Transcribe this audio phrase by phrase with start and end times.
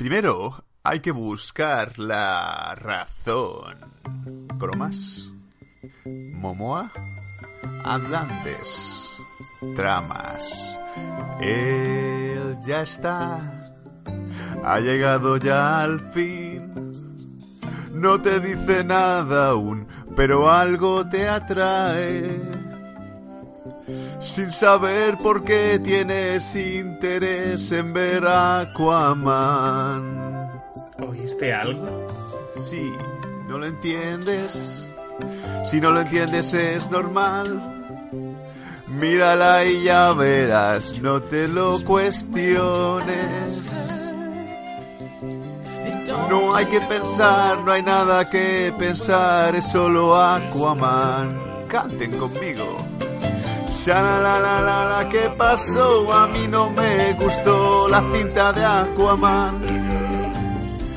[0.00, 3.76] Primero hay que buscar la razón.
[4.58, 5.30] Cromas.
[6.06, 6.90] Momoa.
[7.84, 9.10] Atlantes.
[9.76, 10.80] Tramas.
[11.38, 13.60] Él ya está.
[14.64, 16.72] Ha llegado ya al fin.
[17.92, 19.86] No te dice nada aún,
[20.16, 22.59] pero algo te atrae.
[24.20, 30.50] Sin saber por qué tienes interés en ver a Aquaman.
[31.08, 32.06] ¿Oíste algo?
[32.68, 32.92] Sí,
[33.48, 34.88] ¿no lo entiendes?
[35.64, 37.76] Si no lo entiendes es normal.
[38.88, 43.64] Mírala y ya verás, no te lo cuestiones.
[46.28, 51.66] No hay que pensar, no hay nada que pensar, es solo Aquaman.
[51.68, 52.84] Canten conmigo.
[53.84, 56.12] Sha-la-la-la-la, ¿qué pasó?
[56.12, 59.64] A mí no me gustó la cinta de Aquaman.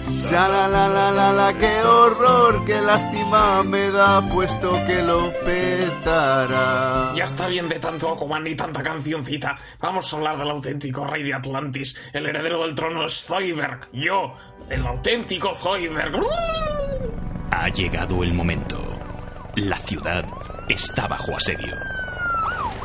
[0.10, 7.14] Sha-la-la-la-la, qué horror, qué lástima me da puesto que lo petará.
[7.16, 9.56] Ya está bien de tanto Aquaman y tanta cancioncita.
[9.80, 13.88] Vamos a hablar del auténtico rey de Atlantis, el heredero del trono Zoidberg.
[13.94, 14.36] Yo,
[14.70, 16.20] el auténtico Zoidberg.
[17.50, 18.78] Ha llegado el momento.
[19.56, 20.26] La ciudad
[20.68, 22.03] está bajo asedio.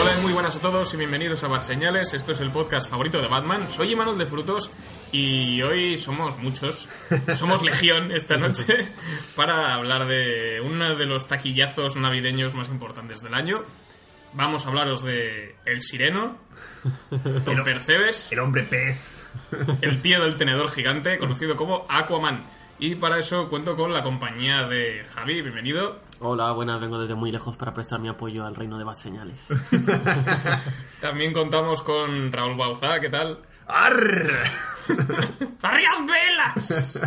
[0.00, 2.12] Hola y muy buenas a todos y bienvenidos a Bad Señales.
[2.12, 3.70] Esto es el podcast favorito de Batman.
[3.70, 4.70] Soy Imanol de Frutos
[5.12, 6.88] y hoy somos muchos,
[7.34, 8.92] somos legión esta noche
[9.34, 13.64] para hablar de uno de los taquillazos navideños más importantes del año.
[14.34, 16.36] Vamos a hablaros de El Sireno,
[17.44, 19.24] Don Percebes, El hombre pez.
[19.80, 22.44] el tío del tenedor gigante, conocido como Aquaman.
[22.78, 26.00] Y para eso cuento con la compañía de Javi, bienvenido.
[26.20, 29.46] Hola, buenas, vengo desde muy lejos para prestar mi apoyo al reino de Bad Señales.
[31.00, 33.38] También contamos con Raúl Bauzá, ¿qué tal?
[33.66, 34.32] ¡Arr!
[35.62, 37.02] ¡Arrias velas!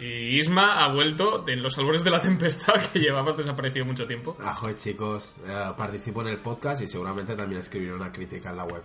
[0.00, 4.36] Y Isma ha vuelto de los albores de la tempestad que llevabas desaparecido mucho tiempo.
[4.44, 8.64] Ajoy chicos, Eh, participo en el podcast y seguramente también escribiré una crítica en la
[8.64, 8.82] web.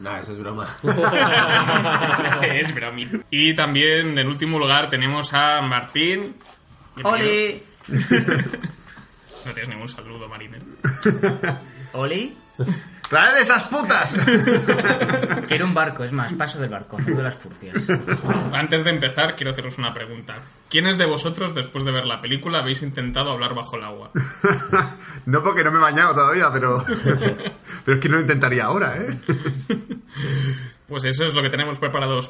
[0.00, 0.66] Nada, eso es broma.
[2.42, 3.00] es broma.
[3.30, 6.36] Y también, en último lugar, tenemos a Martín.
[7.02, 7.62] ¡Oli!
[7.88, 10.62] No tienes ningún saludo, Mariner.
[11.92, 12.36] ¿Oli?
[13.08, 14.14] ¡Traed esas putas!
[15.48, 17.76] Quiero un barco, es más, paso del barco, no de las furcias.
[18.52, 20.36] Antes de empezar, quiero haceros una pregunta.
[20.70, 24.10] ¿Quiénes de vosotros, después de ver la película, habéis intentado hablar bajo el agua?
[25.26, 26.82] no porque no me he bañado todavía, pero.
[27.84, 29.18] pero es que no lo intentaría ahora, ¿eh?
[30.86, 32.20] Pues eso es lo que tenemos preparado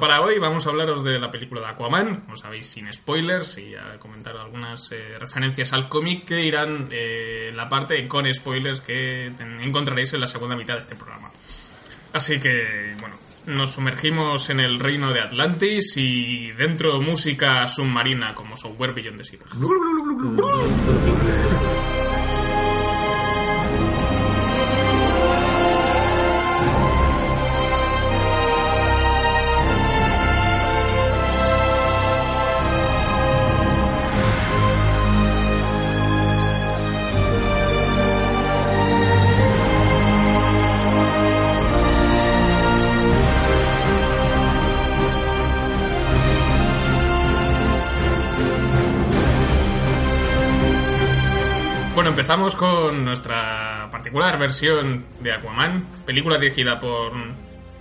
[0.00, 0.38] para hoy.
[0.38, 4.34] Vamos a hablaros de la película de Aquaman, como sabéis, sin spoilers, y a comentar
[4.38, 9.26] algunas eh, referencias al cómic que irán eh, en la parte con spoilers que
[9.60, 11.30] encontraréis en la segunda mitad de este programa.
[12.14, 18.56] Así que, bueno, nos sumergimos en el reino de Atlantis y dentro música submarina como
[18.56, 19.40] Software Beyond the Sea.
[51.98, 57.10] Bueno, empezamos con nuestra particular versión de Aquaman, película dirigida por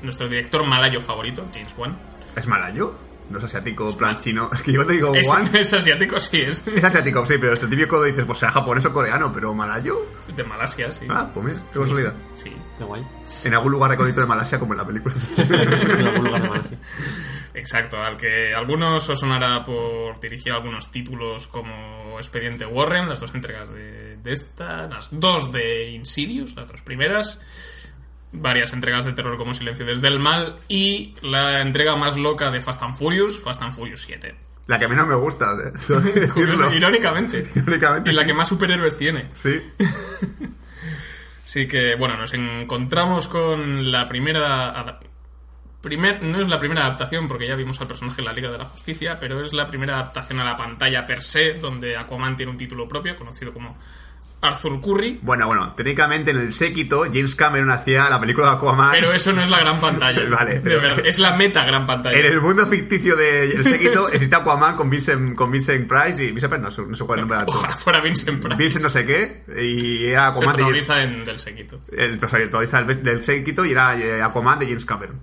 [0.01, 1.95] nuestro director malayo favorito, James Wan.
[2.35, 2.95] ¿Es malayo?
[3.29, 4.49] No es asiático, plan chino.
[4.55, 5.55] Es que yo te digo Es, Wan.
[5.55, 8.91] es asiático, sí, es Es asiático, sí, pero este típico dices, pues sea japonés o
[8.91, 10.07] coreano, pero malayo.
[10.35, 11.05] de Malasia, sí.
[11.07, 12.13] Ah, pues mira, qué casualidad.
[12.33, 12.51] Sí.
[12.79, 13.05] Qué guay.
[13.43, 15.13] En algún lugar recóndito de Malasia, como en la película.
[15.37, 16.77] En algún lugar de Malasia.
[17.57, 23.33] Exacto, al que algunos os sonará por dirigir algunos títulos como Expediente Warren, las dos
[23.33, 27.41] entregas de, de esta, las dos de Insidious, las dos primeras,
[28.31, 32.61] varias entregas de terror como Silencio desde el Mal y la entrega más loca de
[32.61, 34.35] Fast and Furious, Fast and Furious 7.
[34.67, 36.27] la que a mí no me gusta, ¿eh?
[36.33, 37.47] Curioso, irónicamente.
[37.55, 38.27] Irónicamente, Y la sí.
[38.27, 39.29] que más superhéroes tiene.
[39.33, 39.59] Sí.
[41.43, 44.99] Así que, bueno, nos encontramos con la primera...
[45.81, 48.57] primer, no es la primera adaptación, porque ya vimos al personaje en la Liga de
[48.57, 52.51] la Justicia, pero es la primera adaptación a la pantalla per se, donde Aquaman tiene
[52.51, 53.77] un título propio, conocido como
[54.39, 55.19] Arthur Curry.
[55.23, 58.91] Bueno, bueno, técnicamente en el séquito James Cameron hacía la película de Aquaman.
[58.91, 60.21] Pero eso no es la gran pantalla.
[60.29, 62.17] Vale, de verdad, es la meta gran pantalla.
[62.17, 66.27] En el mundo ficticio de El séquito existe Aquaman con Vincent, con Vincent Price y
[66.31, 67.55] Vincent Price, no sé, no sé cuál es el nombre del actor.
[67.57, 68.57] Ojalá fuera Vincent Price.
[68.57, 71.81] Vincent no sé qué y era el Aquaman de James, protagonista en- del Sequito.
[71.91, 75.19] el, o sea, el protagonista del, del séquito y era eh, Aquaman de James Cameron.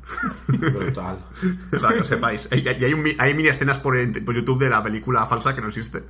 [0.49, 1.19] Brutal.
[1.73, 2.49] o sea, que lo sepáis.
[2.51, 3.95] Y, y hay, un mi- hay mini escenas por,
[4.25, 6.03] por YouTube de la película falsa que no existe.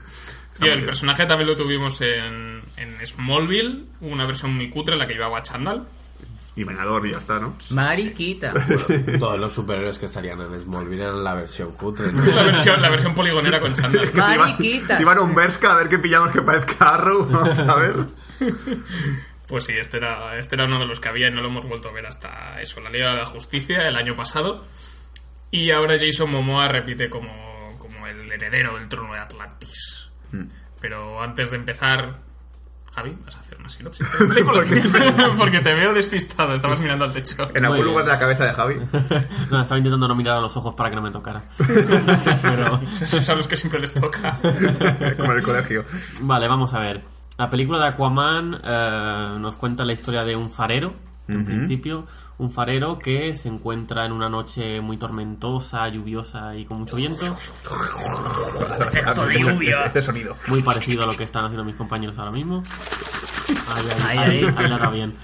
[0.60, 0.86] Muy el bien.
[0.86, 5.42] personaje también lo tuvimos en, en Smallville, una versión muy cutre en la que llevaba
[5.42, 5.86] chándal.
[6.56, 7.56] Y bañador y ya está, ¿no?
[7.70, 8.52] Mariquita.
[9.18, 12.12] Todos los superhéroes que salían en Smallville eran la versión cutre.
[12.12, 12.24] ¿no?
[12.24, 14.12] La versión, la versión poligonera con chándal.
[14.12, 14.94] Que si, iban, Mariquita.
[14.96, 17.96] si iban a un Berska a ver qué pillamos que parezca Arrow, vamos a ver.
[19.48, 21.66] Pues sí, este era, este era uno de los que había y no lo hemos
[21.66, 24.64] vuelto a ver hasta eso, la Liga de la Justicia, el año pasado.
[25.50, 30.03] Y ahora Jason Momoa repite como, como el heredero del trono de Atlantis.
[30.80, 32.18] Pero antes de empezar,
[32.94, 34.62] Javi, vas a hacer una sinopsis de la película.
[35.38, 37.50] Porque te veo despistado, estabas mirando al techo.
[37.54, 38.74] En algún lugar de la cabeza de Javi.
[39.50, 41.42] No, estaba intentando no mirar a los ojos para que no me tocara.
[41.58, 44.38] Pero, Esos son los que siempre les toca.
[45.16, 45.84] Como en el colegio.
[46.22, 47.02] vale, vamos a ver.
[47.36, 50.94] La película de Aquaman eh, nos cuenta la historia de un farero,
[51.28, 52.06] en principio.
[52.38, 57.24] Un farero que se encuentra en una noche muy tormentosa, lluviosa y con mucho viento.
[58.80, 59.82] Efecto de lluvia.
[59.86, 60.36] Este sonido.
[60.48, 62.62] Muy parecido a lo que están haciendo mis compañeros ahora mismo.
[63.74, 64.68] Ahí, ahí, Ahí, ahí, ahí.
[64.68, 65.14] la bien.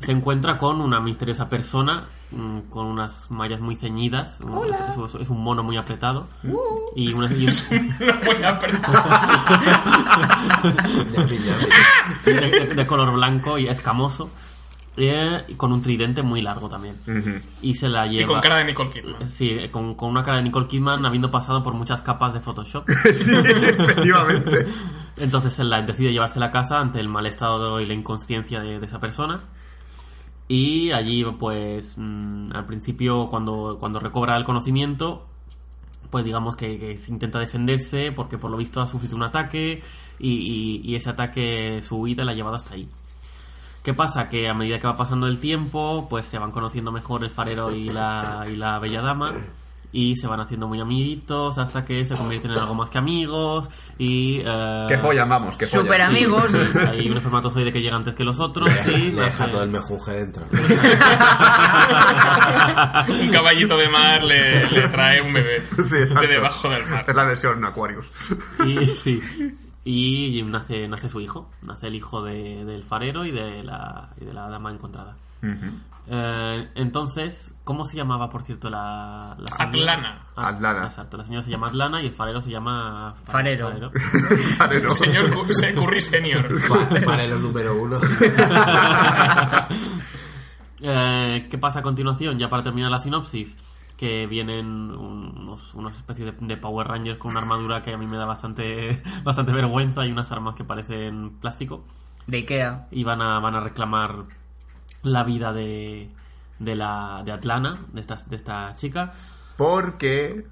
[0.00, 4.38] Se encuentra con una misteriosa persona mm, con unas mallas muy ceñidas.
[4.68, 4.76] Es,
[5.14, 6.26] es- es un mono muy apretado.
[6.96, 9.62] Y, una, y un- Una buena pregunta.
[12.24, 14.30] de, de- de color blanco y escamoso.
[14.96, 16.94] Eh, y con un tridente muy largo también.
[17.62, 18.22] Y se la lleva.
[18.22, 19.26] Y con cara de Nicole Kidman.
[19.28, 22.86] Sí, con, con una cara de Nicole Kidman habiendo pasado por muchas capas de Photoshop.
[23.12, 24.66] Sí, efectivamente.
[25.16, 28.80] Entonces él la- decide llevársela a casa ante el mal estado y la inconsciencia de,
[28.80, 29.40] de esa persona.
[30.48, 35.26] Y allí, pues, mm, al principio, cuando, cuando recobra el conocimiento,
[36.10, 39.82] pues digamos que, que se intenta defenderse porque por lo visto ha sufrido un ataque
[40.18, 42.86] y, y- y ese ataque, su huida, la ha llevado hasta ahí.
[43.82, 44.28] ¿Qué pasa?
[44.28, 47.72] Que a medida que va pasando el tiempo, pues se van conociendo mejor el farero
[47.72, 49.34] y la, y la bella dama.
[49.94, 53.68] Y se van haciendo muy amiguitos hasta que se convierten en algo más que amigos.
[53.98, 54.40] Y.
[54.42, 55.84] eh, Que follan, vamos, que follan.
[55.84, 56.50] Super amigos.
[56.50, 58.70] sí, hay un espermatozoide que llega antes que los otros.
[58.88, 60.46] Y Le deja todo el mejunje dentro.
[63.08, 66.20] Un caballito de mar le, le trae un bebé Sí, exacto.
[66.22, 67.04] de debajo del mar.
[67.06, 68.06] Es la versión Aquarius.
[68.66, 69.20] Y sí.
[69.84, 71.50] Y nace, nace su hijo.
[71.62, 75.16] Nace el hijo de- del farero y de la, y de la dama encontrada.
[76.08, 79.64] Eh, entonces, ¿cómo se llamaba, por cierto, la, la señora?
[79.68, 80.26] Atlana.
[80.36, 80.84] Ah, Atlana.
[80.84, 83.14] Exacto, la señora se llama Atlana y el farero se llama...
[83.24, 83.72] Farero.
[84.58, 84.90] Vale, no.
[84.90, 86.60] Señor Cu- se- Curry Senior.
[86.68, 87.98] Fa- Farelo número uno.
[90.84, 92.38] Eh, ¿Qué pasa a continuación?
[92.38, 93.56] Ya para terminar la sinopsis,
[94.02, 98.08] que vienen unos, unas especies de, de Power Rangers con una armadura que a mí
[98.08, 101.84] me da bastante, bastante vergüenza y unas armas que parecen plástico.
[102.26, 102.88] De Ikea.
[102.90, 104.24] y van a, van a reclamar
[105.04, 106.08] la vida de,
[106.58, 109.12] de la de Atlana, de esta, de esta chica,
[109.56, 110.46] Porque.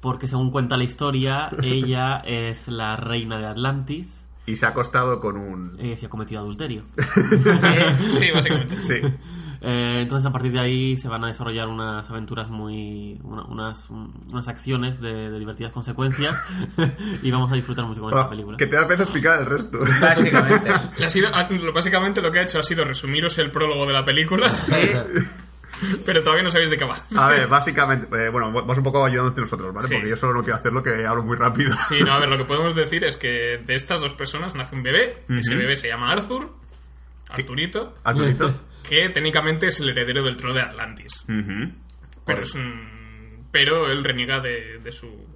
[0.00, 5.18] porque según cuenta la historia, ella es la reina de Atlantis Y se ha acostado
[5.20, 5.76] con un.
[5.80, 6.84] eh, se ha cometido adulterio.
[8.12, 8.80] Sí, básicamente.
[8.80, 9.00] Sí.
[9.60, 13.18] Eh, entonces a partir de ahí se van a desarrollar unas aventuras muy...
[13.22, 16.40] una- unas, unas acciones de, de divertidas consecuencias
[17.22, 18.56] y vamos a disfrutar mucho con esta Ah, película.
[18.58, 19.78] que te da empezar a explicar el resto.
[20.00, 20.70] Básicamente.
[21.06, 23.92] Ha sido- ah, lo- básicamente lo que ha hecho ha sido resumiros el prólogo de
[23.92, 24.74] la película, Sí.
[26.06, 26.96] pero todavía no sabéis de qué va.
[27.18, 28.08] A ver, básicamente.
[28.26, 29.88] eh, bueno, vas un poco ayudándote nosotros, ¿vale?
[29.88, 29.94] Sí.
[29.94, 31.76] Porque yo solo no quiero hacerlo, que hablo muy rápido.
[31.88, 34.74] Sí, no, a ver, lo que podemos decir es que de estas dos personas nace
[34.74, 36.50] un bebé, ese bebé se llama Arthur,
[37.28, 38.54] Arturito, Arturito.
[38.86, 41.24] Que técnicamente es el heredero del trono de Atlantis.
[42.24, 45.26] Pero es un- pero él reniega de, de su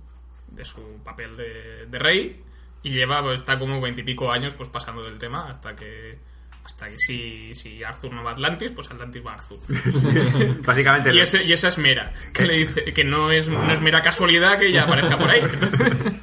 [0.49, 2.43] de su papel de, de rey
[2.83, 6.19] y lleva pues, está como veintipico años pues pasando del tema hasta que
[6.65, 9.61] hasta que si, si Arthur no va a Atlantis pues Atlantis va a Arthur
[10.67, 11.15] Básicamente.
[11.15, 14.03] y, ese, y esa es Mera que le dice que no es, no es mera
[14.03, 15.41] casualidad que ella aparezca por ahí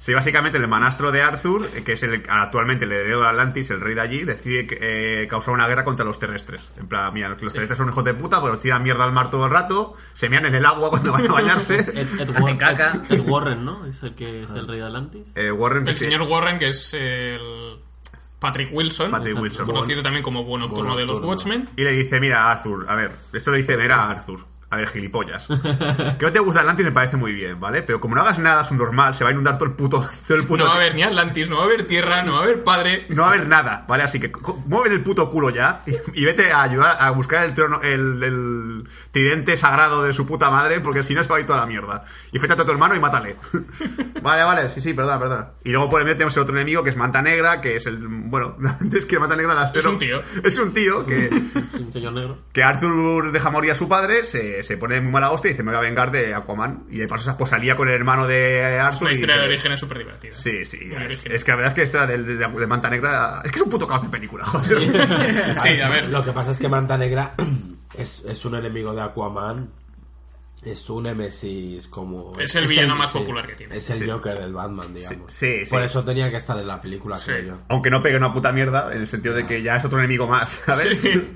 [0.00, 3.70] Sí, básicamente el manastro de Arthur, eh, que es el, actualmente el heredero de Atlantis,
[3.70, 6.70] el rey de allí, decide eh, causar una guerra contra los terrestres.
[6.78, 9.44] En plan, mira, los terrestres son hijos de puta, pero tiran mierda al mar todo
[9.44, 11.80] el rato, se mean en el agua cuando van a bañarse.
[11.80, 12.92] Ed, Ed Hacen War- caca.
[13.10, 13.84] Ed- Ed Warren, ¿no?
[13.84, 15.26] Es el que es el rey de Atlantis.
[15.34, 17.76] Eh, Warren, el sí, señor Warren que es el
[18.38, 19.66] Patrick Wilson Patrick Wilson.
[19.66, 21.20] conocido también como buen nocturno de los.
[21.20, 24.88] Watchmen Y le dice, mira, Arthur, a ver, esto le dice, mira, Arthur, A ver,
[24.88, 25.48] gilipollas.
[25.48, 27.82] Que no te gusta Atlantis me parece muy bien, ¿vale?
[27.82, 30.08] Pero como no hagas nada subnormal, se va a inundar todo el puto...
[30.26, 32.34] Todo el puto No va a haber ni Atlantis, no va a haber tierra, no
[32.34, 33.06] va a haber padre.
[33.08, 34.04] no va a haber nada, ¿vale?
[34.04, 34.30] Así que
[34.66, 38.22] mueve el puto culo ya y, y vete a ayudar a buscar el trono, el,
[38.22, 41.60] el tridente sagrado de su puta madre, porque si no se va a ir toda
[41.60, 42.04] la mierda.
[42.32, 43.36] Y fétate a tu hermano y mátale.
[44.22, 45.48] vale, vale, sí, sí, perdona, perdona.
[45.64, 47.86] Y luego por el medio tenemos el otro enemigo que es Manta Negra, que es
[47.86, 47.98] el.
[48.06, 50.22] Bueno, antes que Manta Negra la Es un tío.
[50.42, 51.30] Es un tío que.
[51.70, 52.38] Es un señor negro.
[52.52, 55.62] Que Arthur deja morir a su padre, se, se pone muy mala hostia y dice:
[55.62, 56.84] Me voy a vengar de Aquaman.
[56.90, 58.94] Y de paso, pues salía con el hermano de Arthur.
[58.96, 60.34] Es una y historia de dice- origen súper divertida.
[60.34, 60.90] Sí, sí.
[61.24, 63.40] Es, que la verdad es que esta de, de, de Manta Negra.
[63.44, 65.58] Es que es un puto caos de película, joder.
[65.58, 66.08] Sí, a ver.
[66.08, 67.34] Lo que pasa es que Manta Negra
[67.98, 69.70] es, es un enemigo de Aquaman.
[70.62, 72.32] Es un Nemesis como...
[72.38, 73.76] Es el villano más popular que tiene.
[73.76, 74.08] Es el Sí.
[74.10, 75.32] Joker del Batman, digamos.
[75.32, 77.26] Sí, sí, Por eso tenía que estar en la película, Sí.
[77.32, 77.58] creo yo.
[77.68, 80.26] Aunque no pegue una puta mierda, en el sentido de que ya es otro enemigo
[80.26, 81.00] más, ¿sabes?
[81.00, 81.32] Sí.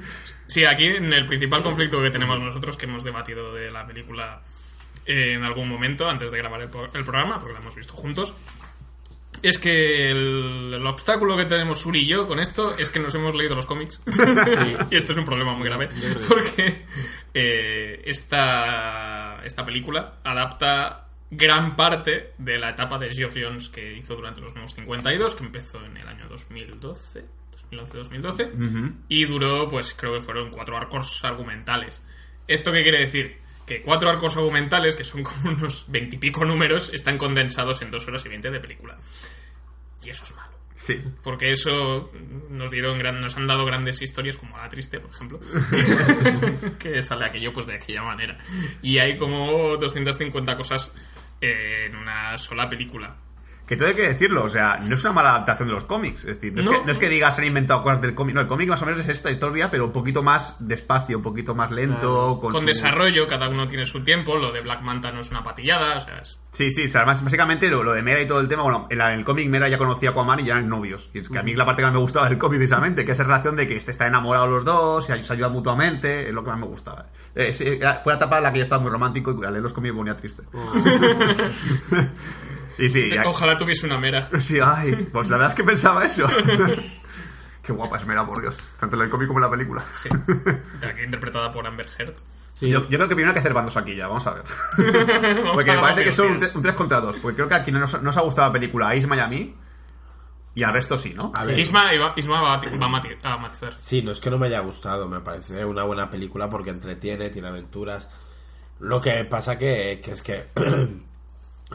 [0.46, 4.42] Sí, aquí en el principal conflicto que tenemos nosotros, que hemos debatido de la película
[5.06, 6.68] eh, en algún momento antes de grabar el
[7.04, 8.34] programa, porque la hemos visto juntos,
[9.48, 13.14] es que el, el obstáculo que tenemos Suri y yo con esto es que nos
[13.14, 14.00] hemos leído los cómics.
[14.90, 15.90] y esto es un problema muy grave,
[16.28, 16.84] porque
[17.34, 24.16] eh, esta, esta película adapta gran parte de la etapa de Geoff Jones que hizo
[24.16, 27.24] durante los nuevos 52, que empezó en el año 2012,
[27.70, 32.02] 2011-2012, y duró, pues creo que fueron cuatro arcos argumentales.
[32.46, 33.43] ¿Esto qué quiere decir?
[33.66, 38.24] Que cuatro arcos argumentales, que son como unos veintipico números, están condensados en dos horas
[38.24, 38.98] y veinte de película.
[40.04, 40.54] Y eso es malo.
[40.76, 41.02] Sí.
[41.22, 42.10] Porque eso
[42.50, 45.40] nos dieron gran, nos han dado grandes historias como La Triste, por ejemplo,
[46.78, 48.36] que sale aquello pues de aquella manera.
[48.82, 50.92] Y hay como 250 cosas
[51.40, 53.16] eh, en una sola película.
[53.66, 56.20] Que todo hay que decirlo, o sea, no es una mala adaptación de los cómics.
[56.24, 58.34] Es decir, no, Es, que, no es que digas han inventado cosas del cómic.
[58.34, 61.22] No, el cómic más o menos es esta historia, pero un poquito más despacio, un
[61.22, 62.38] poquito más lento.
[62.40, 65.30] Con, Con su- desarrollo, cada uno tiene su tiempo, lo de Black Manta no es
[65.30, 68.20] una patillada, o sea, es- Sí, sí, o sea, más- básicamente lo, lo de Mera
[68.20, 68.62] y todo el tema.
[68.62, 71.08] Bueno, en, la- en el cómic Mera ya conocía a Aquaman y ya eran novios.
[71.14, 73.12] Y es que a mí la parte que más me gustaba del cómic, precisamente, que
[73.12, 76.32] es esa relación de que este está enamorados los dos, se, se ayudan mutuamente, es
[76.34, 77.06] lo que más me gustaba.
[77.34, 79.52] Eh, sí, era- fue la etapa en la que yo estaba muy romántico y al
[79.52, 80.42] leer los cómics me ponía triste.
[82.78, 84.28] y sí, ya- ojalá tuviese una mera.
[84.40, 86.26] Sí, ay, pues la verdad es que pensaba eso.
[87.62, 88.56] Qué guapa es Mera, por Dios.
[88.78, 89.82] Tanto en el cómic como en la película.
[89.92, 90.08] Sí.
[90.80, 92.12] De aquí interpretada por Amber Heard.
[92.52, 92.68] Sí.
[92.70, 94.42] Yo, yo creo que primero hay que hacer bandos aquí ya, vamos a ver.
[95.36, 96.52] Vamos Porque a me parece que son un, hostias.
[96.52, 97.16] tre- un 3 contra 2.
[97.22, 99.54] Porque creo que aquí no nos, nos ha gustado la película Ice Miami
[100.54, 101.32] y al resto sí, ¿no?
[101.34, 103.74] A ver, Isma, Isma- Isma va, a, mati- va a mati- a matizar.
[103.78, 107.30] Sí, no es que no me haya gustado, me parece una buena película porque entretiene,
[107.30, 108.06] tiene aventuras.
[108.80, 110.44] Lo que pasa que, que es que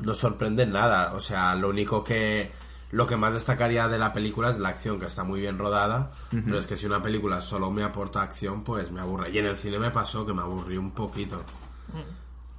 [0.01, 1.13] no sorprende en nada.
[1.13, 2.51] O sea, lo único que.
[2.91, 6.12] Lo que más destacaría de la película es la acción, que está muy bien rodada.
[6.32, 9.29] Pero es que si una película solo me aporta acción, pues me aburre.
[9.29, 11.39] Y en el cine me pasó que me aburrí un poquito.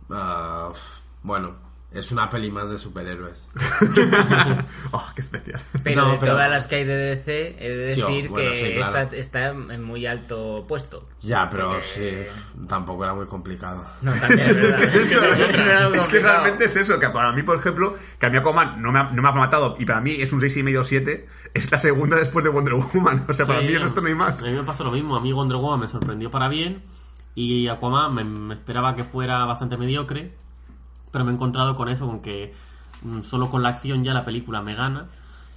[0.08, 1.54] Uf, bueno,
[1.92, 3.48] es una peli más de superhéroes.
[4.92, 5.60] oh, qué especial.
[5.82, 8.50] Pero No, de pero- todas las que hay de DC, he de Sí, decir bueno,
[8.52, 8.98] que sí, claro.
[8.98, 11.08] esta está en muy alto puesto.
[11.20, 11.82] Ya, pero Porque-
[12.28, 13.84] sí, tampoco era muy complicado.
[14.02, 14.82] No, también es verdad.
[14.84, 17.94] Es, eso, No era algo es que realmente es eso, que para mí, por ejemplo,
[18.18, 20.32] que a mí Aquaman no me ha, no me ha matado y para mí es
[20.32, 23.24] un 6,5-7, es la segunda después de Wonder Woman.
[23.28, 24.42] O sea, para Sí, mí el resto no hay más.
[24.42, 25.16] A mí me pasó lo mismo.
[25.16, 26.82] A mí Wonder Woman me sorprendió para bien.
[27.34, 30.34] Y Aquaman me, me esperaba que fuera bastante mediocre.
[31.10, 32.54] Pero me he encontrado con eso, con que
[33.02, 35.06] mm, solo con la acción ya la película me gana.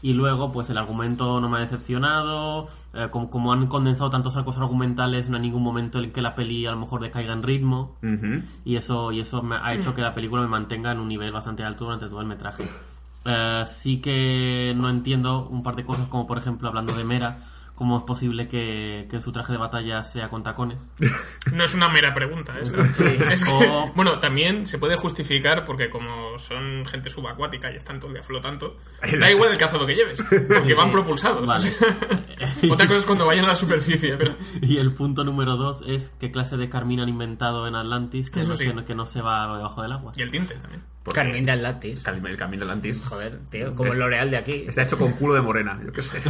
[0.01, 2.67] Y luego, pues el argumento no me ha decepcionado.
[2.93, 6.36] eh, como, como han condensado tantos arcos argumentales, no hay ningún momento en que la
[6.36, 7.95] peli a lo mejor decaiga en ritmo.
[8.03, 8.41] Ujú.
[8.65, 11.31] Y eso, y eso me ha hecho que la película me mantenga en un nivel
[11.31, 12.67] bastante alto durante todo el metraje.
[13.25, 17.39] Eh, sí que no entiendo un par de cosas, como por ejemplo, hablando de Mera,
[17.75, 20.80] cómo es posible que, que su traje de batalla sea con tacones.
[21.51, 22.53] No es una mera pregunta.
[22.58, 27.75] Es, es que, O- bueno, también se puede justificar porque como son gente subacuática y
[27.75, 28.77] están todo el día flotando,
[29.20, 31.46] da igual el calzado que lleves, porque van propulsados.
[31.46, 31.70] Vale.
[32.72, 34.34] Otra cosa es cuando vayan a la superficie, pero...
[34.62, 38.39] Y el punto número dos es qué clase de carmín han inventado en Atlantis que,
[38.39, 38.65] Eso no, sí.
[38.65, 40.13] que no- que no se va debajo del agua.
[40.15, 40.82] Y el tinte también.
[41.03, 42.01] Porque Carmín de Atlantis.
[42.08, 43.01] El camino de Atlantis.
[43.03, 44.63] Joder, tío, como el L'Oreal de aquí.
[44.70, 46.22] Está hecho con culo de morena, yo qué sé.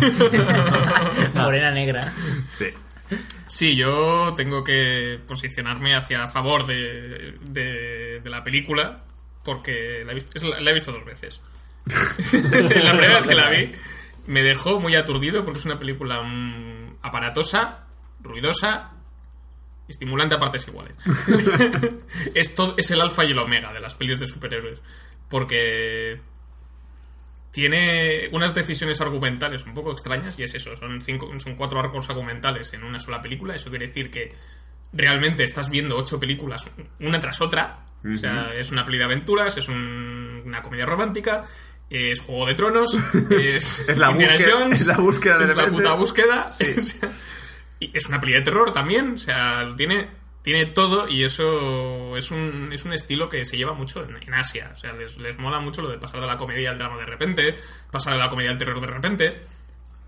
[1.43, 2.13] Morena negra.
[2.51, 2.67] Sí.
[3.47, 9.03] Sí, yo tengo que posicionarme hacia favor de, de, de la película
[9.43, 11.41] porque la he, visto, dos veces.
[11.85, 13.71] la primera vez que la vi
[14.25, 17.85] me dejó muy aturdido porque es una película mm, aparatosa,
[18.21, 18.91] ruidosa,
[19.87, 20.95] estimulante a partes iguales.
[22.35, 24.81] es, todo- es el alfa y el omega de las pelis de superhéroes
[25.29, 26.21] porque
[27.53, 32.09] tiene unas decisiones argumentales un poco extrañas y es eso, son cinco, son cuatro arcos
[32.09, 33.55] argumentales en una sola película.
[33.55, 34.33] Eso quiere decir que
[34.91, 36.67] realmente estás viendo ocho películas
[36.99, 37.85] una tras otra.
[38.11, 41.45] O sea, es una peli de aventuras, es un- una comedia romántica,
[41.89, 45.67] es Juego de Tronos, es, Es la búsqueda- Jones, es la búsqueda de es la
[45.67, 46.49] puta búsqueda.
[47.79, 50.09] Y es una peli de terror también, o sea, tiene,
[50.43, 54.33] tiene todo y eso es un, es un estilo que se lleva mucho en, en
[54.33, 54.71] Asia.
[54.73, 57.05] O sea, les, les mola mucho lo de pasar de la comedia al drama de
[57.05, 57.55] repente,
[57.89, 59.41] pasar de la comedia al terror de repente,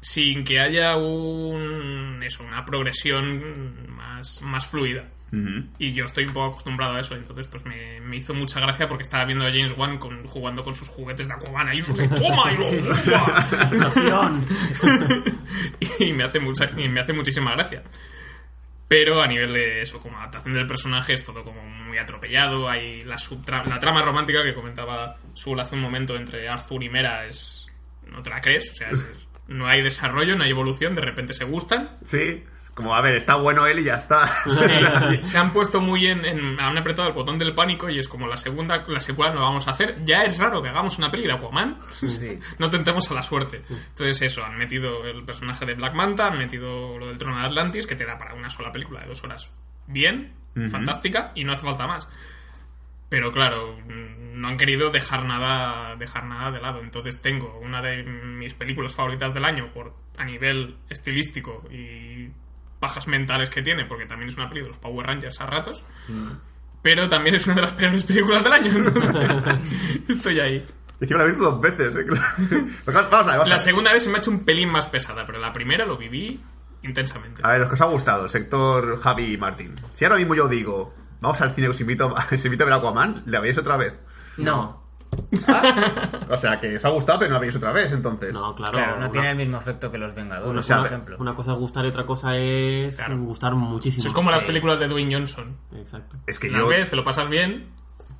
[0.01, 5.09] sin que haya un, eso, una progresión más, más fluida.
[5.79, 8.87] Y yo estoy un poco acostumbrado a eso, entonces pues me, me hizo mucha gracia
[8.87, 11.81] porque estaba viendo a James Wan con, jugando con sus juguetes de Aquaman ahí, y
[11.81, 12.53] ¡toma!
[12.53, 13.47] Y lo ¡toma!
[13.63, 14.47] Explosión.
[15.99, 17.83] y me hace mucha y me hace muchísima gracia
[18.87, 22.69] pero a nivel de eso como adaptación del personaje es todo como muy atropellado.
[22.69, 23.17] Hay la
[23.67, 27.67] la trama romántica que comentaba Sul hace un momento entre Arthur y Mera es
[28.07, 28.99] no te la crees o sea es-
[29.47, 31.95] no hay desarrollo no hay evolución de repente se gustan.
[32.05, 32.43] Sí,
[32.75, 34.29] como, a ver, está bueno él y ya está.
[34.45, 38.07] Sí, se han puesto muy en, en- Han apretado el botón del pánico y es
[38.07, 39.95] como la segunda, la secuela no la vamos a hacer.
[40.03, 41.79] Ya es raro que hagamos una peli de Aquaman.
[41.93, 42.37] Sí.
[42.59, 43.61] no tentemos a la suerte.
[43.69, 47.45] Entonces, eso, han metido el personaje de Black Manta, han metido lo del trono de
[47.45, 49.49] Atlantis, que te da para una sola película de dos horas.
[49.87, 50.33] Bien,
[50.69, 52.07] fantástica, y no hace falta más.
[53.07, 56.81] Pero claro, no han querido dejar nada, dejar nada de lado.
[56.81, 62.29] Entonces tengo una de mis películas favoritas del año por a nivel estilístico y
[62.85, 65.83] pajas mentales que tiene, porque también es una película de los Power Rangers a ratos.
[66.83, 68.71] Pero también es una de las peores películas del año.
[70.07, 70.67] estoy ahí.
[70.99, 72.05] Es que me la he visto dos veces, ¿eh?
[72.85, 73.49] Vamos a ver, vamos a.
[73.49, 75.97] La segunda vez se me ha hecho un pelín más pesada, pero la primera lo
[75.97, 76.39] viví
[76.83, 77.41] intensamente.
[77.43, 79.73] A ver, los que os ha gustado, sector Javi y Martín.
[79.95, 82.75] Si ahora mismo yo digo, vamos al cine que os invito, os invito a ver
[82.75, 83.95] Aquaman, ¿le veis otra vez?
[84.37, 84.84] No,
[86.29, 88.33] O sea, que os ha gustado, pero no la veis otra vez, entonces.
[88.33, 88.73] No, claro.
[88.77, 91.17] claro, no una- tiene el mismo efecto que los Vengadores, una, o sea, por ejemplo.
[91.19, 93.17] una cosa es gustar y otra cosa es Claro.
[93.19, 94.07] gustar muchísimo.
[94.07, 94.47] es como las Sí.
[94.47, 95.55] películas de Dwayne Johnson.
[95.75, 96.17] Exacto.
[96.27, 97.69] Es que Las yo ves, te lo pasas bien,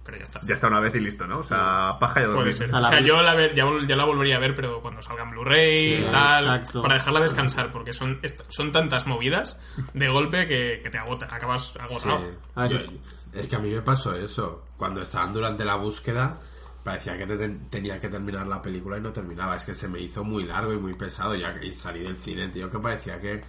[0.06, 0.40] pero ya está.
[0.44, 1.40] ya está una vez y listo, ¿no?
[1.40, 2.50] O sea, paja y a dormir.
[2.50, 3.66] O sea, O sea, yo la, ver- ya,
[3.96, 6.82] la volvería a ver, pero cuando salga en Blu-ray Sí, y tal, exacto.
[6.84, 9.58] para dejarla descansar, porque son, son tantas movidas
[9.94, 11.80] de golpe que, que te agota, acabas Sí.
[11.80, 12.22] agotado.
[12.56, 12.94] A ver, Yo-
[13.34, 14.66] es que a mí me pasó eso.
[14.78, 16.38] Cuando estaban durante la búsqueda,
[16.86, 19.56] parecía que te- tenía que terminar la película y no terminaba.
[19.58, 21.36] Es que se me hizo muy largo y muy pesado.
[21.36, 23.44] Ya, y salí del cine, tío, que parecía que,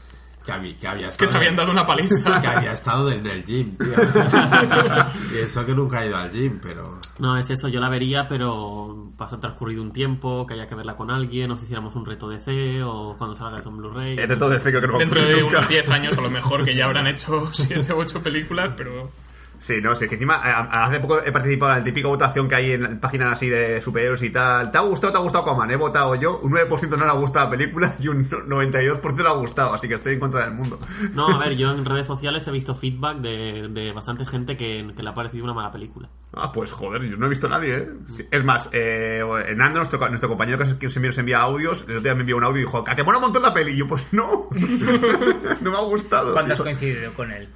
[0.44, 1.31] que, había, que había Que estado.
[1.33, 2.40] te habían dado una paliza.
[2.40, 3.88] que había estado en el gym, tío.
[5.35, 6.99] y eso que nunca he ido al gym, pero.
[7.18, 10.96] No, es eso, yo la vería, pero pasa transcurrido un tiempo, que haya que verla
[10.96, 14.18] con alguien, o si hiciéramos un reto DC, o cuando salga eso en Blu-ray.
[14.18, 15.59] El reto de fe creo que no va Dentro de nunca.
[15.59, 19.11] unos 10 años, a lo mejor, que ya habrán hecho 7 u 8 películas, pero
[19.59, 22.55] Sí, no, sí, que encima a- hace poco he participado en la típica votación que
[22.55, 24.71] hay en páginas así de superhéroes y tal.
[24.71, 25.71] ¿Te ha gustado o te ha gustado Aquaman?
[25.71, 29.29] He votado yo, un 9% no le ha gustado la película y un 92% le
[29.29, 30.79] ha gustado, así que estoy en contra del mundo.
[31.14, 34.92] No, a ver, yo en redes sociales he visto feedback de, de bastante gente que,
[34.95, 36.09] que le ha parecido una mala película.
[36.35, 37.88] Ah, pues joder, yo no he visto a nadie, ¿eh?
[38.09, 39.23] Sí, Es más, eh,
[39.57, 42.21] Nando, nuestro, nuestro compañero que es quien siempre nos envía audios, el otro día me
[42.21, 43.73] envió un audio y dijo, ¿a que mola un montón la peli?
[43.73, 44.49] Y yo, pues no,
[45.61, 46.35] no me ha gustado.
[46.35, 46.64] ¿Cuándo has tío.
[46.64, 47.49] coincidido con él?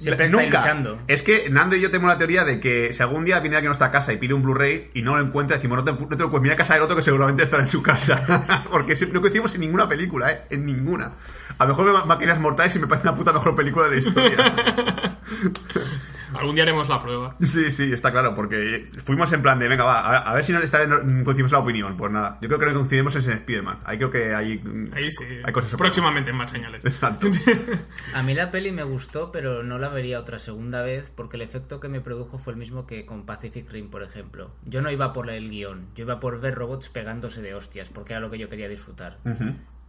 [0.00, 0.58] Siempre está ahí Nunca.
[0.60, 1.00] luchando.
[1.08, 3.68] Es que Nando y yo tenemos la teoría de que si algún día viene alguien
[3.68, 6.08] a nuestra casa y pide un Blu-ray y no lo encuentra, decimos, no te, no
[6.08, 8.64] te lo puedes, mira a casa del otro que seguramente estará en su casa.
[8.70, 10.42] Porque no coincidimos en ninguna película, ¿eh?
[10.50, 11.12] En ninguna.
[11.58, 13.98] A lo mejor me Máquinas Mortales y me parece una puta mejor película de la
[13.98, 14.36] historia.
[16.38, 17.36] algún día haremos la prueba.
[17.42, 20.52] Sí, sí, está claro, porque fuimos en plan de, venga, va, a, a ver si
[20.52, 21.96] no, esta vez no- coincidimos en la opinión.
[21.96, 23.80] Pues nada, yo creo que no coincidimos es en Spider-Man.
[23.84, 24.62] Ahí creo que hay,
[24.94, 25.24] Ahí sí.
[25.44, 26.84] hay cosas Próximamente en más señales.
[26.84, 27.28] Exacto.
[28.14, 31.42] A mí la peli me gustó, pero no la vería otra segunda vez porque el
[31.42, 34.50] efecto que me produjo fue el mismo que con Pacific Rim, por ejemplo.
[34.64, 38.12] Yo no iba por el guion, yo iba por ver robots pegándose de hostias, porque
[38.12, 39.18] era lo que yo quería disfrutar.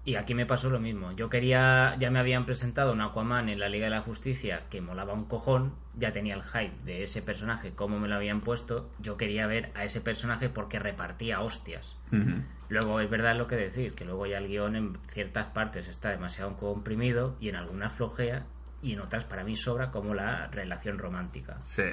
[0.05, 1.11] Y aquí me pasó lo mismo.
[1.11, 4.81] Yo quería, ya me habían presentado un Aquaman en la Liga de la Justicia que
[4.81, 8.89] molaba un cojón, ya tenía el hype de ese personaje, como me lo habían puesto.
[8.99, 11.95] Yo quería ver a ese personaje porque repartía hostias.
[12.69, 16.09] Luego es verdad lo que decís, que luego ya el guion en ciertas partes está
[16.09, 18.45] demasiado comprimido y en algunas flojea
[18.81, 21.57] y en otras para mí sobra como la relación romántica.
[21.63, 21.83] Sí.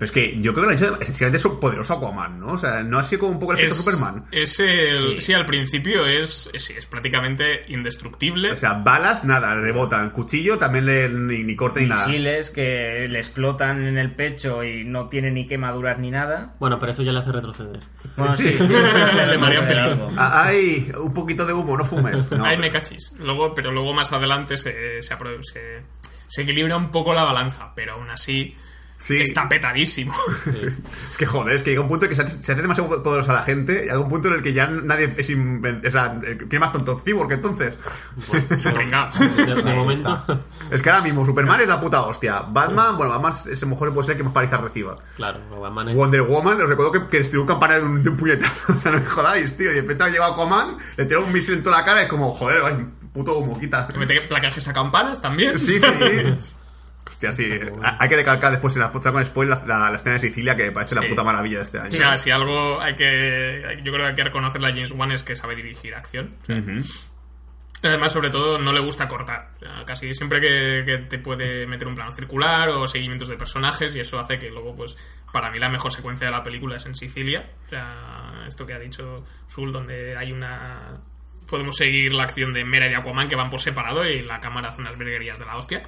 [0.00, 2.52] Pero es que yo creo que han hecho esencialmente es un poderoso Aquaman, ¿no?
[2.52, 4.24] O sea, no ha sido como un poco el efecto Es, Superman.
[4.32, 5.20] es el, Sí.
[5.20, 5.32] sí.
[5.34, 8.50] al principio es, es, es prácticamente indestructible.
[8.52, 10.08] O sea, balas, nada, rebotan.
[10.08, 12.06] Cuchillo también le, ni, ni corta ni nada.
[12.06, 16.54] Misiles que le explotan en el pecho y no tiene ni quemaduras ni nada.
[16.58, 17.80] Bueno, pero eso ya le hace retroceder.
[18.16, 18.54] Bueno, Sí.
[18.56, 20.14] sí, Le marea un pelín.
[20.18, 22.30] Ay, un poquito de humo, no fumes.
[22.30, 23.12] No, Ahí pero- me cachis.
[23.18, 25.82] Luego, pero luego más adelante se, se, apro- se-
[26.26, 28.56] se equilibra un poco la balanza, pero aún así
[29.00, 29.16] Sí.
[29.22, 30.12] está petadísimo.
[31.10, 33.02] Es que joder, es que llega un punto en que se hace, se hace demasiado
[33.02, 33.86] poderosa la gente.
[33.86, 35.30] Y hay un punto en el que ya nadie es.
[35.30, 37.00] O sea, ¿quién es más tonto?
[37.02, 37.78] Cyborg entonces.
[38.30, 40.44] De, de Ahí momento.
[40.70, 42.40] Es que ahora mismo Superman es la puta hostia.
[42.40, 44.94] Batman, bueno, Batman ese mejor puede ser que más palizas reciba.
[45.16, 48.10] Claro, Batman es- Wonder Woman, os recuerdo que, que destruyó un campanario de un, de
[48.10, 48.72] un puñetazo.
[48.74, 49.70] O sea, no me jodáis, tío.
[49.70, 52.04] Y de repente ha llegado Aquaman, le tira un misil en toda la cara y
[52.04, 53.88] es como, joder, ay, puto humo, quita.
[53.92, 55.58] Le mete placajes a campanas también.
[55.58, 55.86] Sí, sí,
[56.40, 56.56] sí.
[57.10, 57.50] Hostia, sí.
[57.98, 60.56] Hay que recalcar después en la foto con spoiler la, la, la escena de Sicilia
[60.56, 61.00] que me parece Sí.
[61.02, 61.88] la puta maravilla de este año.
[61.88, 63.80] O sea, si algo hay que.
[63.82, 66.36] Yo creo que hay que reconocerle a James Wan es que sabe dirigir acción.
[67.82, 69.52] Además, sobre todo, no le gusta cortar.
[69.56, 73.36] O sea, casi siempre que, que te puede meter un plano circular o seguimientos de
[73.38, 74.98] personajes, y eso hace que luego, pues,
[75.32, 77.50] para mí la mejor secuencia de la película es en Sicilia.
[77.64, 81.00] O sea, esto que ha dicho Sul, donde hay una.
[81.48, 84.40] Podemos seguir la acción de Mera y de Aquaman que van por separado y la
[84.40, 85.82] cámara hace unas verguerías de la hostia.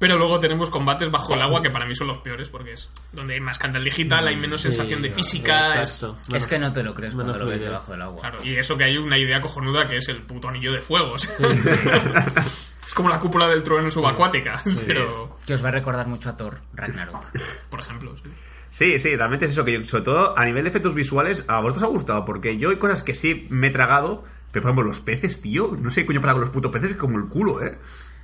[0.00, 2.90] Pero luego tenemos combates bajo el agua que para mí son los peores porque es
[3.12, 5.82] donde hay más candel digital, hay menos Sí, sensación de física.
[5.82, 6.36] es- Exacto.
[6.36, 8.20] Es que no te lo crees cuando menos lo ves debajo del agua.
[8.22, 11.14] Claro, y eso que hay una idea cojonuda que es el puto anillo de fuego.
[12.86, 16.36] es como la cúpula del trueno subacuática, pero Que os va a recordar mucho a
[16.36, 17.22] Thor Ragnarok.
[17.68, 18.24] por ejemplo, sí.
[18.72, 21.60] Sí, sí, realmente es eso que yo, sobre todo a nivel de efectos visuales, a
[21.60, 24.70] vosotros os ha gustado, porque yo hay cosas que sí me he tragado, pero por
[24.70, 27.18] ejemplo los peces, tío, no sé qué coño para con los putos peces, es como
[27.18, 27.78] el culo, ¿eh?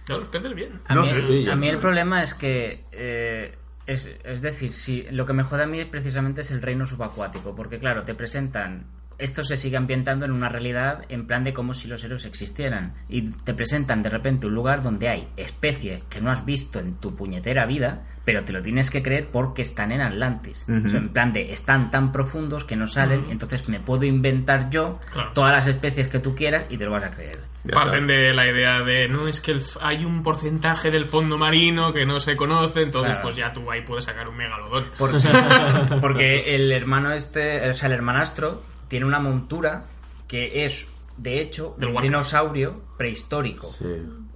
[0.08, 0.80] No, los peces bien.
[0.86, 1.20] A, No mí, sé.
[1.26, 2.84] Sí, a mí yo- el problema es que.
[2.92, 3.54] eh,
[3.86, 7.54] es, es decir, si lo que me jode a mí precisamente es el reino subacuático.
[7.54, 8.84] Porque, claro, te presentan.
[9.18, 12.92] Esto se sigue ambientando en una realidad en plan de como si los héroes existieran.
[13.08, 16.96] Y te presentan de repente un lugar donde hay especies que no has visto en
[16.96, 20.66] tu puñetera vida, pero te lo tienes que creer porque están en Atlantis.
[20.68, 24.68] O sea, en plan de están tan profundos que no salen, entonces me puedo inventar
[24.68, 25.30] yo Claro.
[25.32, 27.38] todas las especies que tú quieras y te lo vas a creer.
[27.66, 28.12] Ya Parten está.
[28.12, 32.06] de la idea de, no, es que el hay un porcentaje del fondo marino que
[32.06, 33.22] no se conoce, entonces Claro.
[33.22, 34.84] pues ya tú ahí puedes sacar un megalodón.
[34.98, 35.18] Porque,
[36.00, 39.84] porque el hermano este, o sea, el hermanastro, tiene una montura
[40.28, 43.72] que es, de hecho, Del un dinosaurio prehistórico.
[43.78, 43.84] Sí.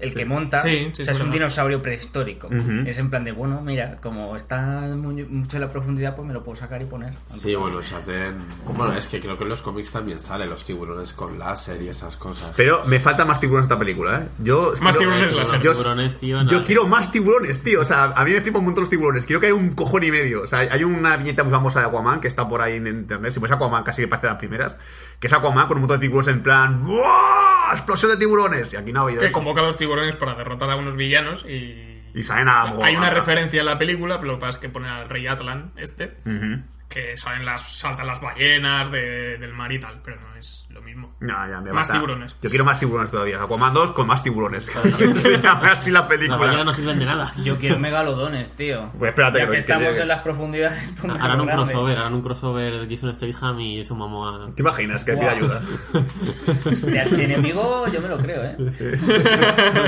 [0.01, 2.47] El que monta Sí, sí, o sea, es un dinosaurio prehistórico.
[2.47, 2.87] Ujú.
[2.87, 4.61] Es en plan de, bueno, mira, como está
[4.97, 7.13] muy- mucho en la profundidad, pues me lo puedo sacar y poner.
[7.35, 8.37] Sí, bueno, se hacen.
[8.77, 11.89] Bueno, es que creo que en los cómics también salen los tiburones con láser y
[11.89, 12.53] esas cosas.
[12.57, 14.29] Pero me falta más tiburones en esta película, ¿eh?
[14.43, 15.61] Yo, Más quiero- tiburones láser.
[15.61, 17.81] Yo, Tiburones, tío, yo quiero más tiburones, tío.
[17.83, 19.27] O sea, a mí me flipan un montón los tiburones.
[19.27, 20.43] Quiero que haya un cojón y medio.
[20.43, 23.33] O sea, hay una viñeta muy famosa de Aquaman que está por ahí en internet.
[23.33, 24.77] Si pones Aquaman, casi que parece de las primeras.
[25.19, 26.83] Que es Aquaman con un montón de tiburones en plan.
[26.83, 27.60] ¡Buah!
[27.73, 28.73] ¡Explosión de tiburones!
[28.73, 29.35] Y aquí no ha habido Que eso.
[29.35, 31.99] convoca a los tiburones para derrotar a unos villanos y...
[32.13, 32.75] Y salen a.
[32.83, 35.29] Hay una referencia en la película, pero lo que pasa es que pone al rey
[35.29, 36.61] Atlan, este, Ujú.
[36.91, 40.83] Que salen las, saltan las ballenas de- del mar y tal, pero no es lo
[40.83, 41.15] mismo.
[41.21, 41.93] No, ya me Más basta.
[41.95, 42.37] tiburones.
[42.43, 43.41] Yo quiero más tiburones todavía.
[43.43, 44.65] Aquaman 2 con más tiburones.
[45.17, 46.65] Se llama así la Las ballenas película.
[46.65, 47.33] no sirven de nada.
[47.45, 48.91] Yo quiero megalodones, tío.
[48.99, 50.03] Pues espérate ya que- que, estamos llegue.
[50.03, 50.77] en las profundidades.
[51.01, 51.65] pues Harán un grande.
[51.65, 54.51] crossover, harán un crossover de Jason Statham y eso mamá.
[54.57, 55.33] ¿Te imaginas que pide Buah.
[55.37, 55.63] ayuda?
[56.91, 58.57] De archienemigo yo me lo creo, ¿eh?